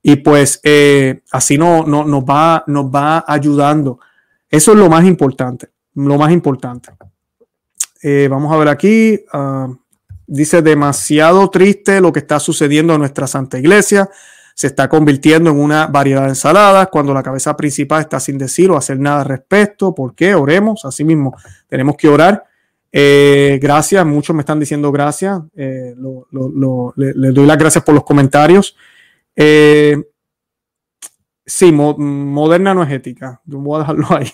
[0.01, 3.99] Y pues eh, así no, no, nos, va, nos va ayudando.
[4.49, 6.91] Eso es lo más importante, lo más importante.
[8.03, 9.19] Eh, vamos a ver aquí.
[9.31, 9.73] Ah,
[10.27, 14.09] dice demasiado triste lo que está sucediendo en nuestra Santa Iglesia.
[14.53, 18.69] Se está convirtiendo en una variedad de ensaladas cuando la cabeza principal está sin decir
[18.69, 19.95] o hacer nada al respecto.
[19.95, 20.35] ¿Por qué?
[20.35, 20.83] Oremos.
[20.83, 21.35] Así mismo,
[21.67, 22.43] tenemos que orar.
[22.91, 25.41] Eh, gracias, muchos me están diciendo gracias.
[25.55, 25.95] Eh,
[26.95, 28.75] les doy las gracias por los comentarios.
[31.45, 33.41] sí, moderna no es ética.
[33.45, 34.29] Yo voy a dejarlo ahí.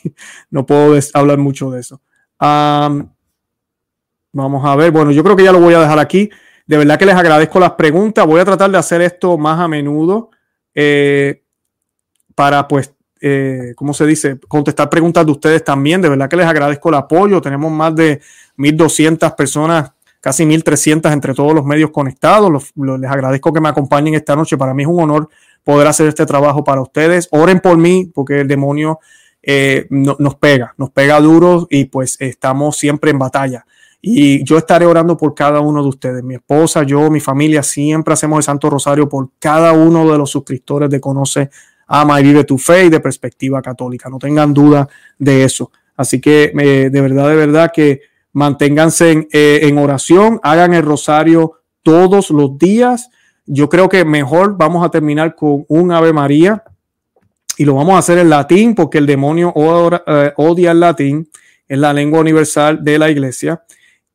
[0.49, 2.01] No puedo hablar mucho de eso.
[4.31, 4.91] Vamos a ver.
[4.91, 6.29] Bueno, yo creo que ya lo voy a dejar aquí.
[6.67, 8.25] De verdad que les agradezco las preguntas.
[8.25, 10.29] Voy a tratar de hacer esto más a menudo
[10.75, 11.43] eh,
[12.35, 14.39] para, pues, eh, ¿cómo se dice?
[14.47, 16.01] Contestar preguntas de ustedes también.
[16.01, 17.41] De verdad que les agradezco el apoyo.
[17.41, 18.21] Tenemos más de
[18.57, 22.71] 1.200 personas, casi 1.300 entre todos los medios conectados.
[22.75, 24.57] les agradezco que me acompañen esta noche.
[24.57, 25.29] Para mí es un honor
[25.63, 27.27] poder hacer este trabajo para ustedes.
[27.31, 28.99] Oren por mí porque el demonio
[29.41, 33.65] eh, nos pega, nos pega duro y pues estamos siempre en batalla.
[34.01, 36.23] Y yo estaré orando por cada uno de ustedes.
[36.23, 40.29] Mi esposa, yo, mi familia, siempre hacemos el Santo Rosario por cada uno de los
[40.29, 41.49] suscriptores de Conoce,
[41.87, 44.09] Ama y Vive tu Fe y de Perspectiva Católica.
[44.09, 44.87] No tengan duda
[45.17, 45.71] de eso.
[45.97, 50.83] Así que eh, de verdad, de verdad que manténganse en, eh, en oración, hagan el
[50.83, 53.09] rosario todos los días.
[53.45, 56.63] Yo creo que mejor vamos a terminar con un Ave María
[57.57, 59.53] y lo vamos a hacer en latín porque el demonio
[60.07, 61.29] eh, odia el latín,
[61.67, 63.61] es la lengua universal de la iglesia.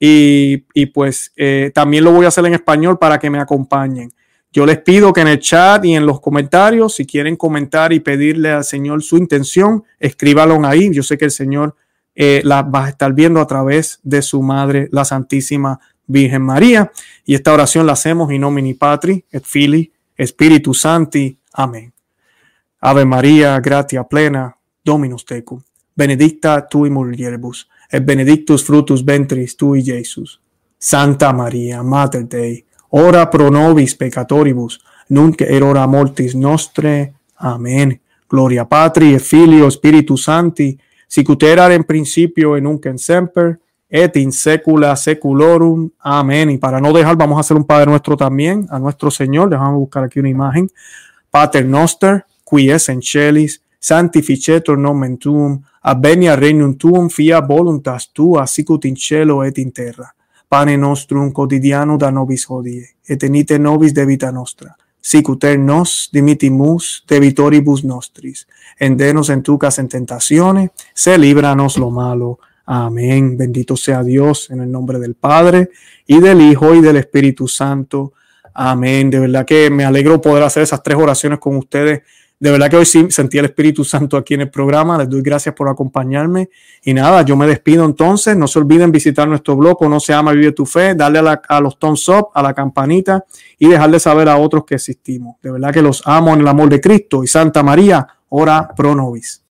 [0.06, 4.12] Y, pues eh, también lo voy a hacer en español para que me acompañen.
[4.52, 8.00] Yo les pido que en el chat y en los comentarios, si quieren comentar y
[8.00, 10.92] pedirle al Señor su intención, escríbalo ahí.
[10.92, 11.74] Yo sé que el Señor
[12.14, 16.92] eh, la va a estar viendo a través de su madre, la Santísima Virgen María.
[17.24, 21.38] Y esta oración la hacemos in nomini Patri et Fili, Spiritu Santi.
[21.54, 21.92] Amén.
[22.80, 25.62] Ave María, gratia plena, Dominus tecum,
[25.96, 30.40] benedicta tui mulieribus, et benedictus frutus ventris tui, Jesus.
[30.76, 37.14] Santa Maria, Mater Dei, ora pro nobis peccatoribus, nunc et hora mortis nostre.
[37.36, 38.00] Amén.
[38.28, 40.76] Gloria Patri et Filio Spiritus Santi,
[41.06, 45.88] sicut erat in principio et nunc en semper, et in secula seculorum.
[46.00, 46.50] Amén.
[46.50, 49.50] Y para no dejar, vamos a hacer un Padre Nuestro también, a nuestro Señor.
[49.50, 50.68] Déjame buscar aquí una imagen.
[51.30, 58.46] Pater Noster, qui es en celis, sanctificetur nomen tuum, avenia regnum tuum, fia voluntas tua,
[58.46, 60.14] sicut in cielo et in terra.
[60.48, 67.04] Pane nostrum quotidiano da nobis hodie, et enite nobis debita nostra, sicut er nos dimitimus
[67.08, 68.46] debitoribus nostris,
[68.78, 72.38] endenos en tucas en tentaciones, se líbranos lo malo.
[72.66, 73.36] Amén.
[73.36, 75.68] Bendito sea Dios en el nombre del Padre
[76.06, 78.14] y del Hijo y del Espíritu Santo.
[78.54, 79.10] Amén.
[79.10, 82.02] De verdad que me alegro poder hacer esas tres oraciones con ustedes
[82.44, 84.98] de verdad que hoy sí sentí el Espíritu Santo aquí en el programa.
[84.98, 86.50] Les doy gracias por acompañarme.
[86.82, 88.36] Y nada, yo me despido entonces.
[88.36, 91.60] No se olviden visitar nuestro blog, no se llama Vive tu Fe, darle a, a
[91.62, 93.24] los thumbs up, a la campanita
[93.58, 95.36] y dejarle saber a otros que existimos.
[95.40, 97.24] De verdad que los amo en el amor de Cristo.
[97.24, 99.43] Y Santa María, ora pro nobis.